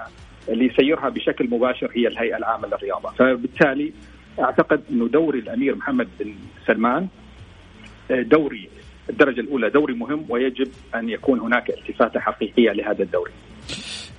اللي 0.48 0.66
يسيرها 0.66 1.08
بشكل 1.08 1.50
مباشر 1.50 1.90
هي 1.96 2.08
الهيئة 2.08 2.36
العامة 2.36 2.68
للرياضة، 2.68 3.10
فبالتالي 3.10 3.92
أعتقد 4.40 4.82
إنه 4.90 5.08
دوري 5.08 5.38
الأمير 5.38 5.76
محمد 5.76 6.08
بن 6.20 6.34
سلمان 6.66 7.08
دوري 8.10 8.68
الدرجة 9.10 9.40
الأولى 9.40 9.70
دوري 9.70 9.94
مهم 9.94 10.26
ويجب 10.28 10.68
أن 10.94 11.08
يكون 11.08 11.40
هناك 11.40 11.70
التفاتة 11.70 12.20
حقيقية 12.20 12.72
لهذا 12.72 13.02
الدوري. 13.02 13.32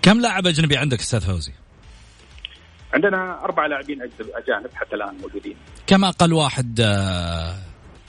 كم 0.01 0.19
لاعب 0.21 0.47
أجنبي 0.47 0.77
عندك 0.77 0.99
أستاذ 0.99 1.21
فوزي؟ 1.21 1.51
عندنا 2.93 3.43
أربع 3.43 3.65
لاعبين 3.65 4.01
أجانب 4.35 4.69
حتى 4.75 4.95
الآن 4.95 5.17
موجودين. 5.21 5.55
كم 5.87 6.05
أقل 6.05 6.33
واحد 6.33 6.79
آه، 6.79 7.55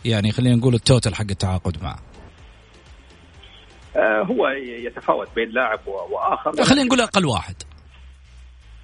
يعني 0.04 0.32
خلينا 0.32 0.56
نقول 0.56 0.74
التوتل 0.74 1.14
حق 1.14 1.26
التعاقد 1.30 1.82
معه؟ 1.82 1.98
آه، 3.96 4.22
هو 4.22 4.48
يتفاوت 4.86 5.28
بين 5.36 5.48
لاعب 5.50 5.80
وآخر. 5.86 6.64
خلينا 6.64 6.84
نقول 6.84 7.00
أقل 7.00 7.26
واحد. 7.26 7.54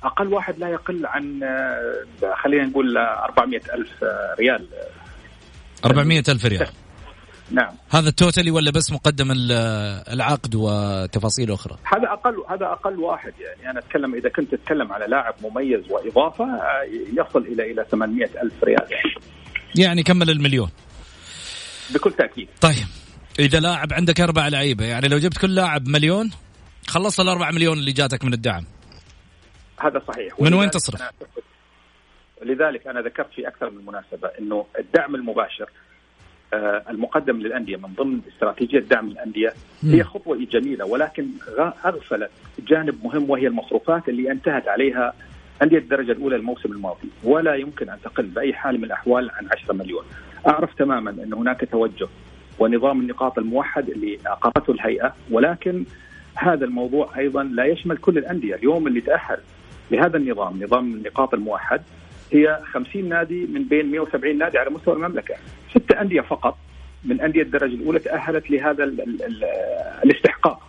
أقل 0.03 0.33
واحد 0.33 0.59
لا 0.59 0.69
يقل 0.69 1.07
عن 1.07 1.43
آه، 1.43 2.35
خلينا 2.43 2.65
نقول 2.67 2.99
400 2.99 3.61
ألف 3.75 4.05
ريال. 4.39 4.69
400 5.85 6.23
ألف 6.29 6.45
ريال. 6.45 6.69
نعم. 7.51 7.75
هذا 7.91 8.09
التوتالي 8.09 8.51
ولا 8.51 8.71
بس 8.71 8.93
مقدم 8.93 9.29
العقد 10.13 10.55
وتفاصيل 10.55 11.53
أخرى؟ 11.53 11.77
هذا 11.85 12.13
أقل 12.13 12.45
هذا 12.49 12.67
أقل 12.67 12.99
واحد 12.99 13.33
يعني. 13.41 13.71
أنا 13.71 13.79
أتكلم 13.79 14.15
إذا 14.15 14.29
كنت 14.29 14.55
تتكلم 14.55 14.93
على 14.93 15.07
لاعب 15.07 15.35
مميز 15.43 15.91
وإضافة 15.91 16.47
يصل 17.13 17.43
إلى 17.43 17.73
إلى 17.73 17.87
800 17.91 18.43
ألف 18.43 18.65
ريال. 18.65 18.87
يعني 18.91 19.21
يعني 19.77 20.03
كمل 20.03 20.31
المليون. 20.31 20.71
بكل 21.95 22.13
تأكيد. 22.13 22.49
طيب. 22.61 22.87
إذا 23.39 23.61
لاعب 23.61 23.93
عندك 23.93 24.21
أربع 24.21 24.49
لعيبة 24.49 24.85
يعني 24.85 25.09
لو 25.09 25.19
جبت 25.19 25.39
كل 25.39 25.55
لاعب 25.55 25.89
مليون 25.89 26.31
خلصت 26.87 27.21
الأربع 27.21 27.51
مليون 27.51 27.79
اللي 27.79 27.93
جاتك 27.93 28.25
من 28.25 28.33
الدعم. 28.33 28.65
هذا 29.81 30.03
صحيح. 30.09 30.41
من 30.41 30.55
وين 30.55 30.71
تصرف؟ 30.71 31.03
لذلك 32.43 32.87
أنا 32.87 33.01
ذكرت 33.01 33.33
في 33.33 33.49
أكثر 33.49 33.71
من 33.71 33.87
مناسبة 33.87 34.29
إنه 34.39 34.67
الدعم 34.79 35.15
المباشر 35.15 35.65
آه، 35.65 35.88
المقدم 36.91 37.37
للأندية 37.37 37.77
من 37.77 37.89
ضمن 37.99 38.21
استراتيجية 38.35 38.79
دعم 38.79 39.09
الأندية 39.09 39.53
هي 39.83 40.05
خطوة 40.05 40.37
جميلة 40.37 40.85
ولكن 40.85 41.27
أغفلت 41.85 42.31
جانب 42.69 43.05
مهم 43.05 43.31
وهي 43.31 43.47
المصروفات 43.47 44.09
اللي 44.09 44.31
انتهت 44.31 44.69
عليها 44.69 45.13
أندية 45.63 45.79
الدرجة 45.79 46.13
الأولى 46.13 46.37
الموسم 46.37 46.73
الماضي 46.73 47.09
ولا 47.25 47.55
يمكن 47.55 47.91
أن 47.91 47.99
تقل 48.05 48.27
بأي 48.27 48.53
حال 48.55 48.79
من 48.79 48.85
الأحوال 48.85 49.31
عن 49.31 49.49
10 49.63 49.75
مليون. 49.75 50.05
أعرف 50.47 50.75
تماما 50.75 51.11
أن 51.11 51.33
هناك 51.33 51.69
توجه 51.73 52.09
ونظام 52.59 53.01
النقاط 53.01 53.39
الموحد 53.39 53.89
اللي 53.89 54.19
اقرته 54.27 54.71
الهيئة 54.71 55.15
ولكن 55.31 55.85
هذا 56.35 56.65
الموضوع 56.65 57.19
أيضا 57.19 57.43
لا 57.43 57.65
يشمل 57.65 57.97
كل 57.97 58.19
الأندية، 58.19 58.55
اليوم 58.55 58.87
اللي 58.87 59.01
تأهل 59.01 59.39
لهذا 59.91 60.17
النظام 60.17 60.63
نظام 60.63 60.95
النقاط 60.95 61.35
الموحد 61.35 61.83
هي 62.33 62.59
50 62.73 63.09
نادي 63.09 63.47
من 63.47 63.65
بين 63.65 63.91
170 63.91 64.39
نادي 64.39 64.59
على 64.59 64.71
مستوى 64.71 64.95
المملكة. 64.95 65.35
ست 65.71 65.93
أندية 65.93 66.21
فقط 66.21 66.59
من 67.05 67.21
أندية 67.21 67.43
الدرجة 67.43 67.75
الأولى 67.75 67.99
تأهلت 67.99 68.51
لهذا 68.51 68.85
ال 68.85 69.01
ال 69.01 69.23
ال 69.23 69.45
الاستحقاق. 70.05 70.63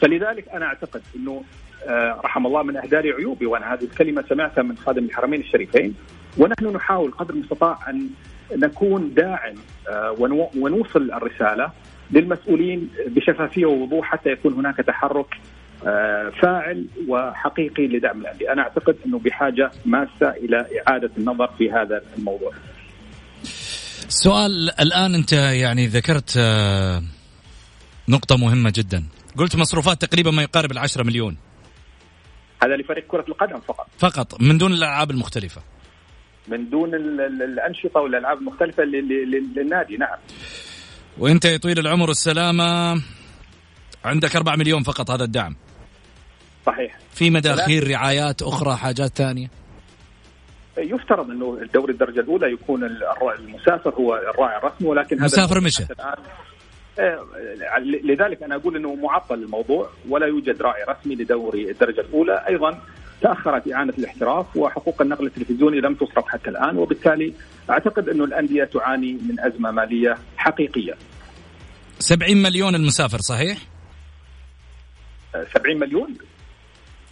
فلذلك 0.00 0.48
أنا 0.48 0.66
أعتقد 0.66 1.02
إنه 1.16 1.44
آه، 1.86 2.20
رحم 2.24 2.46
الله 2.46 2.62
من 2.62 2.76
أهداري 2.76 3.12
عيوبي 3.12 3.46
وأنا 3.46 3.74
هذه 3.74 3.84
الكلمة 3.84 4.24
سمعتها 4.28 4.62
من 4.62 4.76
خادم 4.76 5.04
الحرمين 5.04 5.40
الشريفين 5.40 5.94
ونحن 6.38 6.66
نحاول 6.66 7.10
قدر 7.10 7.34
المستطاع 7.34 7.78
أن 7.88 8.10
نكون 8.56 9.14
داعم 9.14 9.54
آه، 9.88 10.14
ونوصل 10.56 11.12
الرسالة 11.12 11.70
للمسؤولين 12.10 12.90
بشفافية 13.06 13.66
ووضوح 13.66 14.06
حتى 14.06 14.30
يكون 14.30 14.52
هناك 14.52 14.76
تحرك 14.76 15.34
فاعل 16.42 16.86
وحقيقي 17.08 17.86
لدعم 17.86 18.20
الأندية، 18.20 18.52
أنا 18.52 18.62
أعتقد 18.62 18.96
أنه 19.06 19.18
بحاجة 19.18 19.70
ماسة 19.84 20.30
إلى 20.30 20.56
إعادة 20.56 21.10
النظر 21.18 21.46
في 21.58 21.70
هذا 21.70 22.02
الموضوع. 22.18 22.52
السؤال 24.08 24.70
الآن 24.80 25.14
أنت 25.14 25.32
يعني 25.32 25.86
ذكرت 25.86 26.34
آه، 26.38 27.02
نقطة 28.08 28.36
مهمة 28.36 28.72
جدا، 28.76 29.04
قلت 29.36 29.56
مصروفات 29.56 30.04
تقريبا 30.04 30.30
ما 30.30 30.42
يقارب 30.42 30.72
العشرة 30.72 31.02
مليون. 31.02 31.36
هذا 32.62 32.76
لفريق 32.76 33.06
كرة 33.06 33.24
القدم 33.28 33.60
فقط. 33.60 33.86
فقط 33.98 34.40
من 34.40 34.58
دون 34.58 34.72
الألعاب 34.72 35.10
المختلفة. 35.10 35.62
من 36.48 36.70
دون 36.70 36.94
الأنشطة 36.94 38.00
والألعاب 38.00 38.38
المختلفة 38.38 38.82
للنادي 38.82 39.96
نعم. 39.96 40.18
وأنت 41.18 41.44
يا 41.44 41.56
طويل 41.56 41.78
العمر 41.78 42.08
والسلامة 42.08 43.02
عندك 44.04 44.36
4 44.36 44.56
مليون 44.56 44.82
فقط 44.82 45.10
هذا 45.10 45.24
الدعم. 45.24 45.56
صحيح. 46.66 46.98
في 47.12 47.30
مداخيل 47.30 47.90
رعايات 47.90 48.42
أخرى 48.42 48.76
حاجات 48.76 49.16
ثانية؟ 49.16 49.50
يفترض 50.78 51.30
أنه 51.30 51.58
الدوري 51.62 51.92
الدرجة 51.92 52.20
الأولى 52.20 52.52
يكون 52.52 52.84
المسافر 53.38 53.94
هو 53.94 54.14
الراعي 54.16 54.58
الرسمي 54.58 54.88
ولكن 54.88 55.16
هذا 55.16 55.24
مسافر 55.24 55.60
مشى. 55.60 55.86
إيه، 56.98 57.18
لذلك 58.04 58.42
أنا 58.42 58.56
أقول 58.56 58.76
أنه 58.76 58.94
معطل 58.94 59.34
الموضوع 59.34 59.90
ولا 60.08 60.26
يوجد 60.26 60.62
راعي 60.62 60.84
رسمي 60.88 61.14
لدوري 61.14 61.70
الدرجة 61.70 62.00
الأولى. 62.00 62.44
أيضا 62.48 62.80
تأخرت 63.20 63.72
إعانة 63.72 63.92
الاحتراف 63.98 64.56
وحقوق 64.56 65.02
النقل 65.02 65.26
التلفزيوني 65.26 65.80
لم 65.80 65.94
تصرف 65.94 66.28
حتى 66.28 66.50
الآن 66.50 66.78
وبالتالي 66.78 67.34
أعتقد 67.70 68.08
أنه 68.08 68.24
الأندية 68.24 68.64
تعاني 68.64 69.12
من 69.12 69.40
أزمة 69.40 69.70
مالية 69.70 70.18
حقيقية. 70.36 70.94
70 71.98 72.42
مليون 72.42 72.74
المسافر 72.74 73.18
صحيح؟ 73.18 73.58
70 75.54 75.78
مليون؟ 75.78 76.16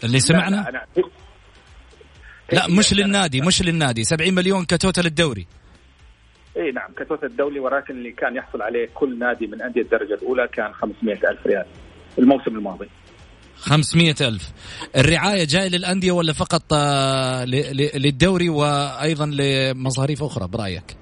اللي 0.04 0.20
سمعنا؟ 0.20 0.56
لا, 0.56 0.70
لا, 0.70 1.02
لا 2.52 2.66
مش 2.78 2.94
للنادي 2.94 3.40
مش 3.40 3.62
للنادي. 3.62 4.04
70 4.04 4.34
مليون 4.34 4.64
ك 4.64 4.71
total 4.71 5.06
الدوري. 5.06 5.46
اي 6.56 6.70
نعم 6.72 6.92
ك 6.96 7.01
total 7.01 7.28
الدوري 7.28 7.60
ولكن 7.60 7.94
اللي 7.94 8.12
كان 8.12 8.36
يحصل 8.36 8.62
عليه 8.62 8.88
كل 8.94 9.18
نادي 9.18 9.46
من 9.46 9.62
أندية 9.62 9.82
الدرجة 9.82 10.14
الأولى 10.14 10.48
كان 10.48 10.72
500 10.72 11.14
ألف 11.14 11.46
ريال 11.46 11.64
الموسم 12.18 12.56
الماضي. 12.56 12.88
500 13.56 14.14
ألف. 14.20 14.52
الرعاية 14.96 15.44
جاية 15.44 15.68
للأندية 15.68 16.12
ولا 16.12 16.32
فقط 16.32 16.62
آه، 16.72 17.44
للدوري 17.94 18.48
وأيضا 18.48 19.26
لمصاريف 19.26 20.22
أخرى؟ 20.22 20.48
برأيك؟ 20.48 20.96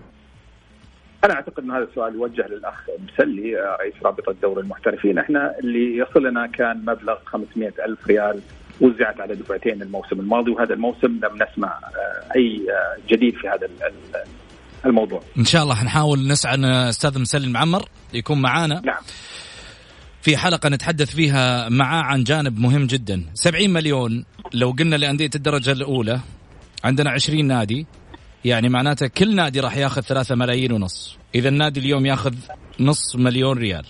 أنا 1.24 1.34
أعتقد 1.34 1.64
أن 1.64 1.70
هذا 1.70 1.84
السؤال 1.84 2.14
يوجه 2.14 2.46
للأخ 2.46 2.86
مسلي 2.98 3.61
آه، 3.61 3.76
رئيس 3.80 3.94
رابطة 4.05 4.34
دوري 4.42 4.62
المحترفين. 4.62 5.18
إحنا 5.18 5.55
اللي 5.59 5.96
يصلنا 5.96 6.46
كان 6.46 6.84
مبلغ 6.84 7.16
500 7.24 7.72
ألف 7.86 8.07
ريال 8.07 8.40
وزعت 8.81 9.20
على 9.20 9.35
دفعتين 9.35 9.83
الموسم 9.83 10.20
الماضي 10.20 10.51
وهذا 10.51 10.74
الموسم 10.74 11.09
لم 11.09 11.35
نسمع 11.35 11.68
آه، 11.68 12.37
أي 12.37 12.66
آه، 12.70 13.12
جديد 13.14 13.35
في 13.35 13.49
هذا 13.49 13.68
الموضوع. 14.87 15.22
إن 15.39 15.45
شاء 15.45 15.62
الله 15.62 15.74
حنحاول 15.74 16.28
نسعى 16.28 16.55
أن 16.55 16.64
أستاذ 16.64 17.18
مسلم 17.18 17.45
المعمر 17.45 17.89
يكون 18.14 18.43
معانا. 18.43 18.83
نعم. 18.85 19.03
في 20.22 20.37
حلقة 20.37 20.68
نتحدث 20.68 21.14
فيها 21.14 21.68
معاه 21.68 22.03
عن 22.03 22.24
جانب 22.24 22.59
مهم 22.59 22.87
جدا 22.87 23.24
70 23.35 23.70
مليون 23.70 24.24
لو 24.55 24.70
قلنا 24.70 24.97
لأندية 24.97 25.31
الدرجة 25.35 25.72
الأولى 25.72 26.20
عندنا 26.85 27.11
20 27.11 27.45
نادي 27.45 27.87
يعني 28.45 28.68
معناته 28.68 29.07
كل 29.07 29.35
نادي 29.35 29.61
راح 29.61 29.76
ياخذ 29.76 30.03
3 30.03 30.35
ملايين 30.35 30.72
ونص 30.72 31.18
إذا 31.35 31.49
النادي 31.49 31.81
اليوم 31.81 32.07
ياخذ 32.07 32.35
نص 32.81 33.16
مليون 33.16 33.59
ريال 33.59 33.85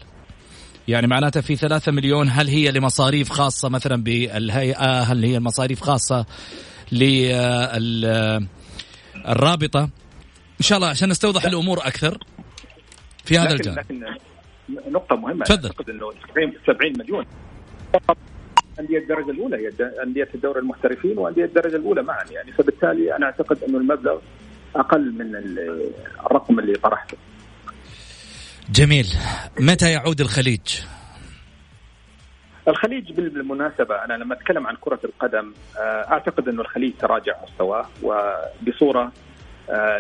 يعني 0.91 1.07
معناتها 1.07 1.41
في 1.41 1.57
ثلاثة 1.57 1.93
مليون 1.93 2.29
هل 2.29 2.49
هي 2.49 2.71
لمصاريف 2.71 3.31
خاصة 3.31 3.69
مثلا 3.69 4.03
بالهيئة؟ 4.03 5.01
هل 5.01 5.25
هي 5.25 5.41
مصاريف 5.41 5.81
خاصة 5.81 6.27
للرابطة؟ 6.93 8.45
إن 10.61 10.65
شاء 10.65 10.79
الله 10.79 10.89
عشان 10.89 11.09
نستوضح 11.09 11.45
الأمور 11.45 11.79
أكثر 11.79 12.19
في 13.25 13.39
هذا 13.39 13.53
الجانب. 13.53 13.79
لكن 13.79 14.05
نقطة 14.91 15.17
مهمة. 15.17 15.45
تفضل. 15.45 15.69
أعتقد 15.69 15.91
أنه 15.91 16.13
70 16.67 16.93
مليون. 16.99 17.27
أندية 18.81 18.99
الدرجة 18.99 19.31
الأولى 19.31 19.57
هي 19.57 19.71
أندية 20.03 20.29
الدوري 20.35 20.61
المحترفين 20.61 21.19
وأندية 21.19 21.45
الدرجة 21.45 21.77
الأولى 21.77 22.03
معا. 22.03 22.25
يعني 22.31 22.53
فبالتالي 22.53 23.17
أنا 23.17 23.27
أعتقد 23.27 23.59
أنه 23.69 23.79
المبلغ 23.79 24.19
أقل 24.77 25.13
من 25.13 25.35
الرقم 26.27 26.59
اللي 26.59 26.73
طرحته. 26.73 27.17
جميل. 28.69 29.07
متى 29.61 29.91
يعود 29.93 30.21
الخليج؟ 30.21 30.81
الخليج 32.69 33.13
بالمناسبة 33.13 34.05
أنا 34.05 34.15
لما 34.15 34.35
أتكلم 34.35 34.67
عن 34.67 34.77
كرة 34.81 35.01
القدم 35.05 35.53
أعتقد 35.79 36.49
أنه 36.49 36.61
الخليج 36.63 36.93
تراجع 37.01 37.33
مستواه 37.43 37.87
وبصورة 38.03 39.13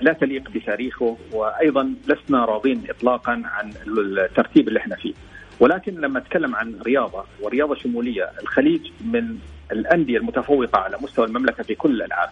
لا 0.03 0.17
تليق 0.21 0.51
بتاريخه 0.51 1.19
وأيضا 1.33 1.95
لسنا 2.07 2.45
راضين 2.45 2.85
إطلاقا 2.91 3.43
عن 3.45 3.73
الترتيب 3.87 4.69
اللي 4.69 4.81
إحنا 4.81 4.97
فيه. 4.97 5.15
ولكن 5.61 6.01
لما 6.01 6.19
أتكلم 6.19 6.55
عن 6.57 6.81
رياضة 6.87 7.25
ورياضة 7.41 7.75
شمولية 7.75 8.31
الخليج 8.43 8.81
من 9.01 9.39
الأندية 9.73 10.19
المتفوقة 10.19 10.79
على 10.79 10.99
مستوى 11.03 11.27
المملكة 11.27 11.63
في 11.63 11.75
كل 11.75 11.91
الألعاب 11.91 12.29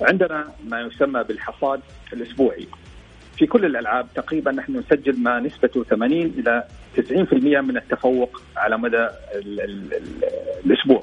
عندنا 0.00 0.48
ما 0.68 0.80
يسمى 0.80 1.24
بالحصاد 1.24 1.80
الأسبوعي. 2.12 2.66
في 3.36 3.46
كل 3.46 3.64
الألعاب 3.64 4.06
تقريبا 4.14 4.52
نحن 4.52 4.76
نسجل 4.76 5.22
ما 5.22 5.40
نسبته 5.40 5.84
80 5.84 6.12
إلى 6.12 6.64
90% 6.96 7.00
من 7.60 7.76
التفوق 7.76 8.42
على 8.56 8.78
مدى 8.78 8.96
ال 8.96 9.60
ال 9.60 9.94
ال 9.94 10.24
الأسبوع. 10.66 11.02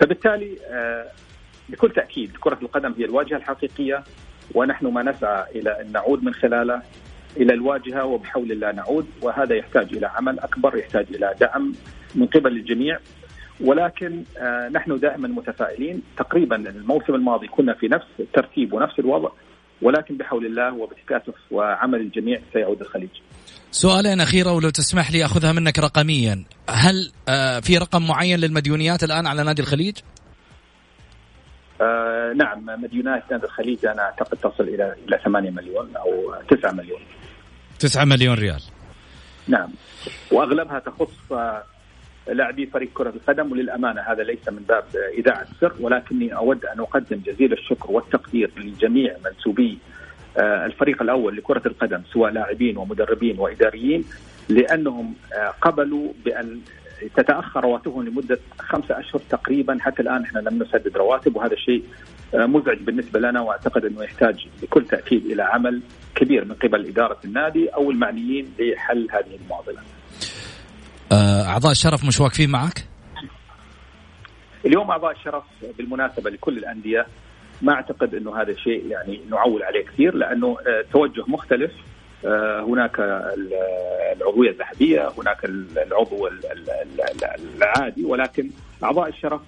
فبالتالي 0.00 0.56
آه، 0.70 1.06
بكل 1.68 1.90
تأكيد 1.90 2.36
كرة 2.40 2.58
القدم 2.62 2.94
هي 2.98 3.04
الواجهة 3.04 3.36
الحقيقية 3.36 4.04
ونحن 4.54 4.86
ما 4.86 5.02
نسعى 5.02 5.44
إلى 5.54 5.80
أن 5.80 5.92
نعود 5.92 6.24
من 6.24 6.34
خلاله 6.34 6.82
إلى 7.36 7.54
الواجهة 7.54 8.04
وبحول 8.04 8.52
الله 8.52 8.72
نعود 8.72 9.06
وهذا 9.22 9.54
يحتاج 9.54 9.96
إلى 9.96 10.06
عمل 10.06 10.40
أكبر 10.40 10.76
يحتاج 10.76 11.06
إلى 11.10 11.34
دعم 11.40 11.72
من 12.14 12.26
قبل 12.26 12.52
الجميع. 12.52 12.98
ولكن 13.60 14.24
آه 14.38 14.68
نحن 14.68 14.98
دائما 14.98 15.28
متفائلين. 15.28 16.02
تقريبا 16.16 16.56
الموسم 16.56 17.14
الماضي 17.14 17.46
كنا 17.46 17.74
في 17.74 17.88
نفس 17.88 18.06
الترتيب 18.20 18.72
ونفس 18.72 18.98
الوضع. 18.98 19.30
ولكن 19.82 20.16
بحول 20.16 20.46
الله 20.46 20.74
وبتكاتف 20.74 21.34
وعمل 21.50 22.00
الجميع 22.00 22.40
سيعود 22.52 22.80
الخليج. 22.80 23.10
سؤالين 23.70 24.20
أخيرة 24.20 24.52
ولو 24.52 24.70
تسمح 24.70 25.10
لي 25.10 25.24
أخذها 25.24 25.52
منك 25.52 25.78
رقميا، 25.78 26.44
هل 26.70 27.12
آه 27.28 27.60
في 27.60 27.78
رقم 27.78 28.06
معين 28.06 28.40
للمديونيات 28.40 29.04
الآن 29.04 29.26
على 29.26 29.44
نادي 29.44 29.62
الخليج؟ 29.62 29.98
آه 31.80 32.32
نعم 32.36 32.66
مديونات 32.82 33.22
نادي 33.30 33.44
الخليج 33.44 33.86
أنا 33.86 34.02
أعتقد 34.02 34.38
تصل 34.38 34.64
إلى 34.64 34.94
إلى 35.08 35.20
8 35.24 35.50
مليون 35.50 35.96
أو 35.96 36.34
9 36.50 36.72
مليون 36.72 37.00
9 37.78 38.04
مليون 38.04 38.34
ريال 38.34 38.62
نعم 39.48 39.68
وأغلبها 40.32 40.78
تخص 40.78 41.32
آه، 41.32 41.64
لاعبي 42.32 42.66
فريق 42.66 42.88
كرة 42.94 43.08
القدم 43.10 43.52
وللأمانة 43.52 44.00
هذا 44.00 44.22
ليس 44.22 44.48
من 44.48 44.62
باب 44.68 44.84
إذاعة 45.18 45.42
السر 45.42 45.72
ولكني 45.80 46.36
أود 46.36 46.64
أن 46.64 46.80
أقدم 46.80 47.20
جزيل 47.26 47.52
الشكر 47.52 47.92
والتقدير 47.92 48.50
لجميع 48.56 49.16
منسوبي 49.24 49.78
آه، 50.36 50.66
الفريق 50.66 51.02
الأول 51.02 51.36
لكرة 51.36 51.62
القدم 51.66 52.02
سواء 52.12 52.30
لاعبين 52.30 52.76
ومدربين 52.76 53.38
وإداريين 53.38 54.04
لأنهم 54.48 55.14
آه، 55.34 55.54
قبلوا 55.60 56.12
بأن 56.24 56.60
تتأخر 57.16 57.64
رواتبهم 57.64 58.08
لمدة 58.08 58.38
خمسة 58.58 59.00
أشهر 59.00 59.20
تقريبا 59.30 59.78
حتى 59.80 60.02
الآن 60.02 60.22
إحنا 60.22 60.38
لم 60.38 60.62
نسدد 60.62 60.96
رواتب 60.96 61.36
وهذا 61.36 61.56
شيء 61.56 61.84
آه، 62.34 62.46
مزعج 62.46 62.78
بالنسبة 62.78 63.20
لنا 63.20 63.40
وأعتقد 63.40 63.84
إنه 63.84 64.02
يحتاج 64.02 64.48
بكل 64.62 64.84
تأكيد 64.84 65.26
إلى 65.26 65.42
عمل 65.42 65.80
كبير 66.14 66.44
من 66.44 66.54
قبل 66.54 66.86
إدارة 66.86 67.18
النادي 67.24 67.68
أو 67.68 67.90
المعنيين 67.90 68.52
لحل 68.58 69.08
هذه 69.10 69.38
المعضلة. 69.44 69.80
آه، 71.12 71.42
أعضاء 71.46 71.72
الشرف 71.72 72.04
مش 72.04 72.20
واقفين 72.20 72.50
معك؟ 72.50 72.84
اليوم 74.66 74.90
أعضاء 74.90 75.12
الشرف 75.12 75.44
بالمناسبة 75.78 76.30
لكل 76.30 76.58
الأندية 76.58 77.06
ما 77.62 77.72
أعتقد 77.72 78.14
إنه 78.14 78.42
هذا 78.42 78.50
الشيء 78.50 78.86
يعني 78.86 79.20
نعول 79.30 79.62
عليه 79.62 79.84
كثير 79.84 80.14
لأنه 80.14 80.56
آه، 80.66 80.84
توجه 80.92 81.24
مختلف 81.26 81.72
آه، 82.24 82.60
هناك 82.60 83.00
العضوية 84.16 84.50
الذهبية 84.50 85.12
هناك 85.18 85.44
العضو 85.86 86.28
العادي 87.56 88.04
ولكن 88.04 88.50
أعضاء 88.84 89.08
الشرف 89.08 89.40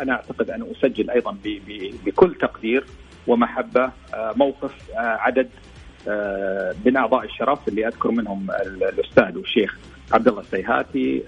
أنا 0.00 0.12
أعتقد 0.12 0.50
أن 0.50 0.66
أسجل 0.76 1.10
أيضا 1.10 1.36
بكل 2.06 2.34
تقدير 2.34 2.84
ومحبة 3.26 3.90
موقف 4.14 4.72
عدد 4.96 5.50
من 6.84 6.96
أعضاء 6.96 7.24
الشرف 7.24 7.68
اللي 7.68 7.86
أذكر 7.86 8.10
منهم 8.10 8.50
الأستاذ 8.50 9.38
والشيخ 9.38 9.78
عبد 10.12 10.28
الله 10.28 10.40
السيهاتي 10.40 11.22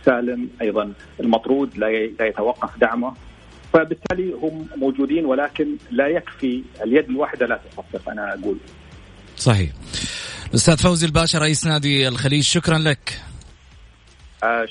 السالم 0.00 0.48
أيضا 0.62 0.92
المطرود 1.20 1.78
لا 1.78 1.88
يتوقف 2.26 2.78
دعمه. 2.78 3.14
فبالتالي 3.72 4.32
هم 4.32 4.66
موجودين 4.76 5.24
ولكن 5.24 5.66
لا 5.90 6.06
يكفي 6.06 6.62
اليد 6.82 7.08
الواحدة 7.08 7.46
لا 7.46 7.60
تصفق 7.70 8.10
أنا 8.10 8.34
أقول. 8.34 8.56
صحيح. 9.36 9.70
الاستاذ 10.48 10.76
فوزي 10.76 11.06
الباشا 11.06 11.38
رئيس 11.38 11.66
نادي 11.66 12.08
الخليج 12.08 12.42
شكرا 12.42 12.78
لك. 12.78 13.20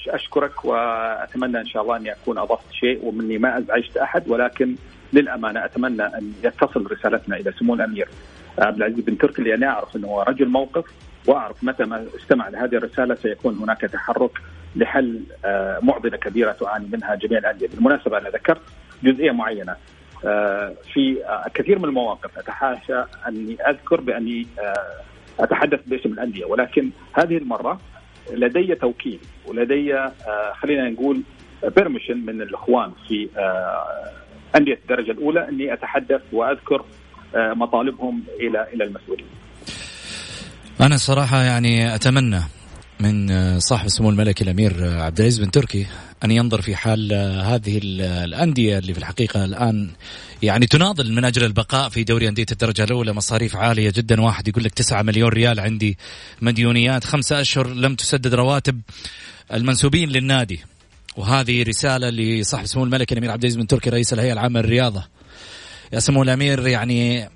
أشكرك 0.07 0.65
وأتمنى 0.65 1.59
إن 1.59 1.67
شاء 1.67 1.83
الله 1.83 1.97
اني 1.97 2.11
اكون 2.11 2.37
أضفت 2.37 2.71
شيء 2.71 3.05
ومني 3.05 3.37
ما 3.37 3.57
أزعجت 3.57 3.97
أحد 3.97 4.29
ولكن 4.29 4.75
للأمانة 5.13 5.65
أتمنى 5.65 6.03
أن 6.03 6.33
يتصل 6.43 6.91
رسالتنا 6.91 7.37
إلى 7.37 7.53
سمو 7.59 7.73
الامير 7.73 8.07
عبد 8.59 8.77
العزيز 8.77 8.99
بن 8.99 9.17
تركي 9.17 9.41
لاني 9.41 9.65
أعرف 9.65 9.95
إنه 9.95 10.07
هو 10.07 10.21
رجل 10.21 10.47
موقف 10.47 10.85
واعرف 11.27 11.63
متى 11.63 11.83
ما 11.85 12.05
استمع 12.15 12.49
لهذه 12.49 12.75
الرسالة 12.75 13.15
سيكون 13.15 13.57
هناك 13.57 13.81
تحرك 13.81 14.31
لحل 14.75 15.21
آه، 15.45 15.79
معضلة 15.81 16.17
كبيرة 16.17 16.51
تعاني 16.51 16.87
منها 16.91 17.15
جميع 17.15 17.39
الأندية، 17.39 17.67
بالمناسبة 17.67 18.17
أنا 18.17 18.29
ذكرت 18.29 18.61
جزئية 19.03 19.31
معينة 19.31 19.75
آه، 20.25 20.73
في 20.93 21.17
كثير 21.53 21.79
من 21.79 21.85
المواقف 21.85 22.37
أتحاشى 22.37 23.03
أني 23.27 23.57
أذكر 23.69 24.01
بأني 24.01 24.47
آه، 24.59 25.43
أتحدث 25.43 25.79
باسم 25.85 26.09
الأندية 26.09 26.45
ولكن 26.45 26.89
هذه 27.13 27.37
المرة 27.37 27.79
لدي 28.31 28.75
توكيل 28.75 29.19
ولدي 29.47 29.95
آه، 29.95 30.11
خلينا 30.53 30.89
نقول 30.89 31.21
بيرميشن 31.75 32.17
من 32.17 32.41
الإخوان 32.41 32.91
في 33.07 33.29
آه، 33.37 34.11
أندية 34.55 34.73
الدرجة 34.83 35.11
الأولى 35.11 35.49
أني 35.49 35.73
أتحدث 35.73 36.21
وأذكر 36.31 36.85
آه، 37.35 37.53
مطالبهم 37.53 38.23
إلى 38.39 38.67
إلى 38.73 38.83
المسؤولين. 38.83 39.25
أنا 40.81 40.97
صراحة 40.97 41.43
يعني 41.43 41.95
أتمنى 41.95 42.41
من 42.99 43.29
صاحب 43.59 43.85
السمو 43.85 44.09
الملكي 44.09 44.43
الأمير 44.43 44.73
عبد 45.01 45.19
العزيز 45.19 45.39
بن 45.39 45.51
تركي 45.51 45.85
أن 46.23 46.31
ينظر 46.31 46.61
في 46.61 46.75
حال 46.75 47.13
هذه 47.45 47.79
الأندية 47.83 48.77
اللي 48.77 48.93
في 48.93 48.99
الحقيقة 48.99 49.45
الآن 49.45 49.89
يعني 50.43 50.67
تناضل 50.67 51.11
من 51.13 51.25
أجل 51.25 51.43
البقاء 51.43 51.89
في 51.89 52.03
دوري 52.03 52.27
أندية 52.27 52.45
الدرجة 52.51 52.83
الأولى. 52.83 53.13
مصاريف 53.13 53.55
عالية 53.55 53.93
جدا. 53.95 54.21
واحد 54.21 54.47
يقول 54.47 54.63
لك 54.63 54.73
9 54.73 55.01
مليون 55.01 55.29
ريال 55.29 55.59
عندي. 55.59 55.97
مديونيات 56.41 57.03
خمسة 57.03 57.41
أشهر 57.41 57.67
لم 57.67 57.95
تسدد 57.95 58.33
رواتب 58.33 58.81
المنسوبين 59.53 60.09
للنادي. 60.09 60.59
وهذه 61.17 61.63
رسالة 61.63 62.09
لصاحب 62.09 62.63
السمو 62.63 62.83
الملكي 62.83 63.13
الأمير 63.13 63.31
عبد 63.31 63.43
العزيز 63.43 63.57
بن 63.57 63.67
تركي 63.67 63.89
رئيس 63.89 64.13
الهيئة 64.13 64.33
العامة 64.33 64.59
للرياضة. 64.59 65.07
يا 65.93 65.99
سمو 65.99 66.23
الأمير 66.23 66.67
يعني 66.67 67.29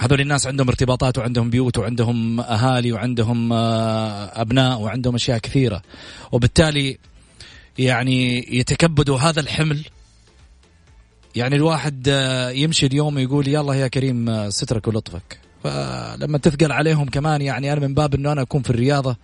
هذول 0.00 0.20
الناس 0.20 0.46
عندهم 0.46 0.68
ارتباطات 0.68 1.18
وعندهم 1.18 1.50
بيوت 1.50 1.78
وعندهم 1.78 2.40
أهالي 2.40 2.92
وعندهم 2.92 3.52
آه، 3.52 4.40
أبناء 4.40 4.80
وعندهم 4.80 5.14
أشياء 5.14 5.38
كثيرة. 5.38 5.82
وبالتالي 6.32 6.98
يعني 7.78 8.46
يتكبدوا 8.58 9.18
هذا 9.18 9.40
الحمل. 9.40 9.84
يعني 11.34 11.56
الواحد 11.56 12.08
آه، 12.08 12.50
يمشي 12.50 12.86
اليوم 12.86 13.18
يقول 13.18 13.48
يلا 13.48 13.74
يا 13.74 13.88
كريم 13.88 14.28
آه، 14.28 14.48
سترك 14.48 14.88
ولطفك. 14.88 15.38
فلما 15.64 16.38
تثقل 16.38 16.72
عليهم 16.72 17.08
كمان 17.08 17.42
يعني 17.42 17.72
أنا 17.72 17.80
من 17.80 17.94
باب 17.94 18.14
إنه 18.14 18.32
أنا 18.32 18.42
أكون 18.42 18.62
في 18.62 18.70
الرياضة 18.70 19.16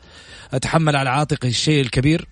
أتحمل 0.52 0.96
على 0.96 1.10
عاتقي 1.10 1.48
الشيء 1.48 1.80
الكبير. 1.80 2.28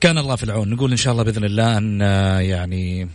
كان 0.00 0.18
الله 0.18 0.36
في 0.36 0.44
العون. 0.44 0.70
نقول 0.70 0.90
إن 0.90 0.96
شاء 0.96 1.12
الله 1.12 1.24
بإذن 1.24 1.44
الله 1.44 1.78
أن 1.78 2.00
يعني 2.40 3.08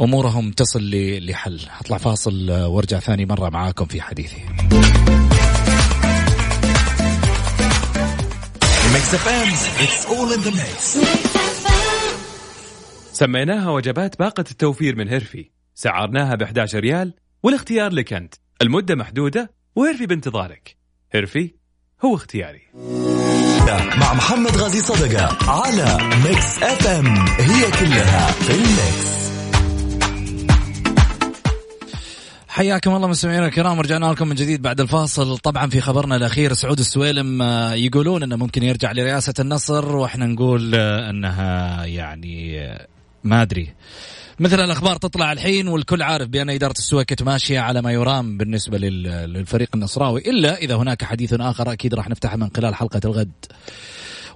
أمورهم 0.00 0.50
تصل 0.50 0.90
لحل. 1.26 1.60
أطلع 1.80 1.98
فاصل 1.98 2.50
وأرجع 2.50 2.98
ثاني 2.98 3.26
مرة 3.26 3.48
معاكم 3.48 3.84
في 3.84 4.00
حديثي. 4.00 4.42
سميناها 13.12 13.70
وجبات 13.70 14.18
باقة 14.18 14.44
التوفير 14.50 14.96
من 14.96 15.08
هيرفي. 15.08 15.50
سعرناها 15.74 16.34
ب 16.34 16.42
11 16.42 16.80
ريال 16.80 17.14
والاختيار 17.42 17.92
لك 17.92 18.12
أنت. 18.12 18.34
المدة 18.62 18.94
محدودة 18.94 19.50
وهيرفي 19.76 20.06
بانتظارك. 20.06 20.76
هيرفي 21.12 21.54
هو 22.04 22.14
اختياري. 22.14 22.62
مع 24.00 24.14
محمد 24.14 24.56
غازي 24.56 24.80
صدقة 24.80 25.50
على 25.50 25.98
ميكس 26.24 26.62
اف 26.62 26.86
ام 26.86 27.06
هي 27.18 27.70
كلها 27.70 28.32
في 28.32 28.54
الميكس. 28.54 29.29
حياكم 32.50 32.94
الله 32.94 33.08
مستمعينا 33.08 33.46
الكرام 33.46 33.80
رجعنا 33.80 34.06
لكم 34.06 34.28
من 34.28 34.34
جديد 34.34 34.62
بعد 34.62 34.80
الفاصل. 34.80 35.38
طبعا 35.38 35.70
في 35.70 35.80
خبرنا 35.80 36.16
الأخير 36.16 36.52
سعود 36.52 36.78
السويلم 36.78 37.42
آه، 37.42 37.74
يقولون 37.74 38.22
إنه 38.22 38.36
ممكن 38.36 38.62
يرجع 38.62 38.92
لرئاسة 38.92 39.34
النصر 39.40 39.96
وإحنا 39.96 40.26
نقول 40.26 40.74
آه، 40.74 41.10
إنها 41.10 41.84
يعني 41.84 42.60
آه، 42.60 42.86
ما 43.24 43.42
أدري. 43.42 43.74
مثل 44.40 44.60
الأخبار 44.60 44.96
تطلع 44.96 45.32
الحين 45.32 45.68
والكل 45.68 46.02
عارف 46.02 46.28
بأن 46.28 46.50
إدارة 46.50 46.72
السويكت 46.72 47.22
ماشية 47.22 47.60
على 47.60 47.82
ما 47.82 47.92
يرام 47.92 48.38
بالنسبة 48.38 48.78
للفريق 48.78 49.68
النصراوي. 49.74 50.20
إلا 50.20 50.58
إذا 50.58 50.74
هناك 50.74 51.04
حديث 51.04 51.34
آخر 51.34 51.72
أكيد 51.72 51.94
راح 51.94 52.08
نفتحه 52.08 52.36
من 52.36 52.48
خلال 52.56 52.74
حلقة 52.74 53.00
الغد. 53.04 53.32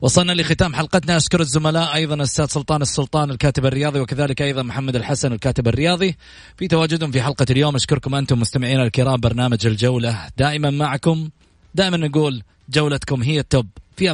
وصلنا 0.05 0.33
لختام 0.33 0.75
حلقتنا. 0.75 1.17
أشكر 1.17 1.41
الزملاء 1.41 1.95
أيضا 1.95 2.15
الأستاذ 2.15 2.47
سلطان 2.47 2.83
السلطان 2.83 3.31
الكاتب 3.31 3.67
الرياضي 3.67 4.01
وكذلك 4.01 4.43
أيضا 4.43 4.63
محمد 4.63 4.97
الحسن 4.97 5.33
الكاتب 5.33 5.69
الرياضي. 5.69 6.17
في 6.57 6.69
تواجدهم 6.69 7.11
في 7.11 7.23
حلقة 7.23 7.47
اليوم 7.51 7.75
أشكركم 7.75 8.15
أنتم 8.15 8.41
مستمعينا 8.41 8.83
الكرام 8.83 9.21
برنامج 9.21 9.67
الجولة. 9.67 10.29
دائما 10.39 10.71
معكم 10.71 11.31
دائما 11.75 11.97
نقول 11.97 12.43
جولتكم 12.69 13.23
هي 13.23 13.41
ال 13.41 13.46
top. 13.46 13.67
في 13.97 14.11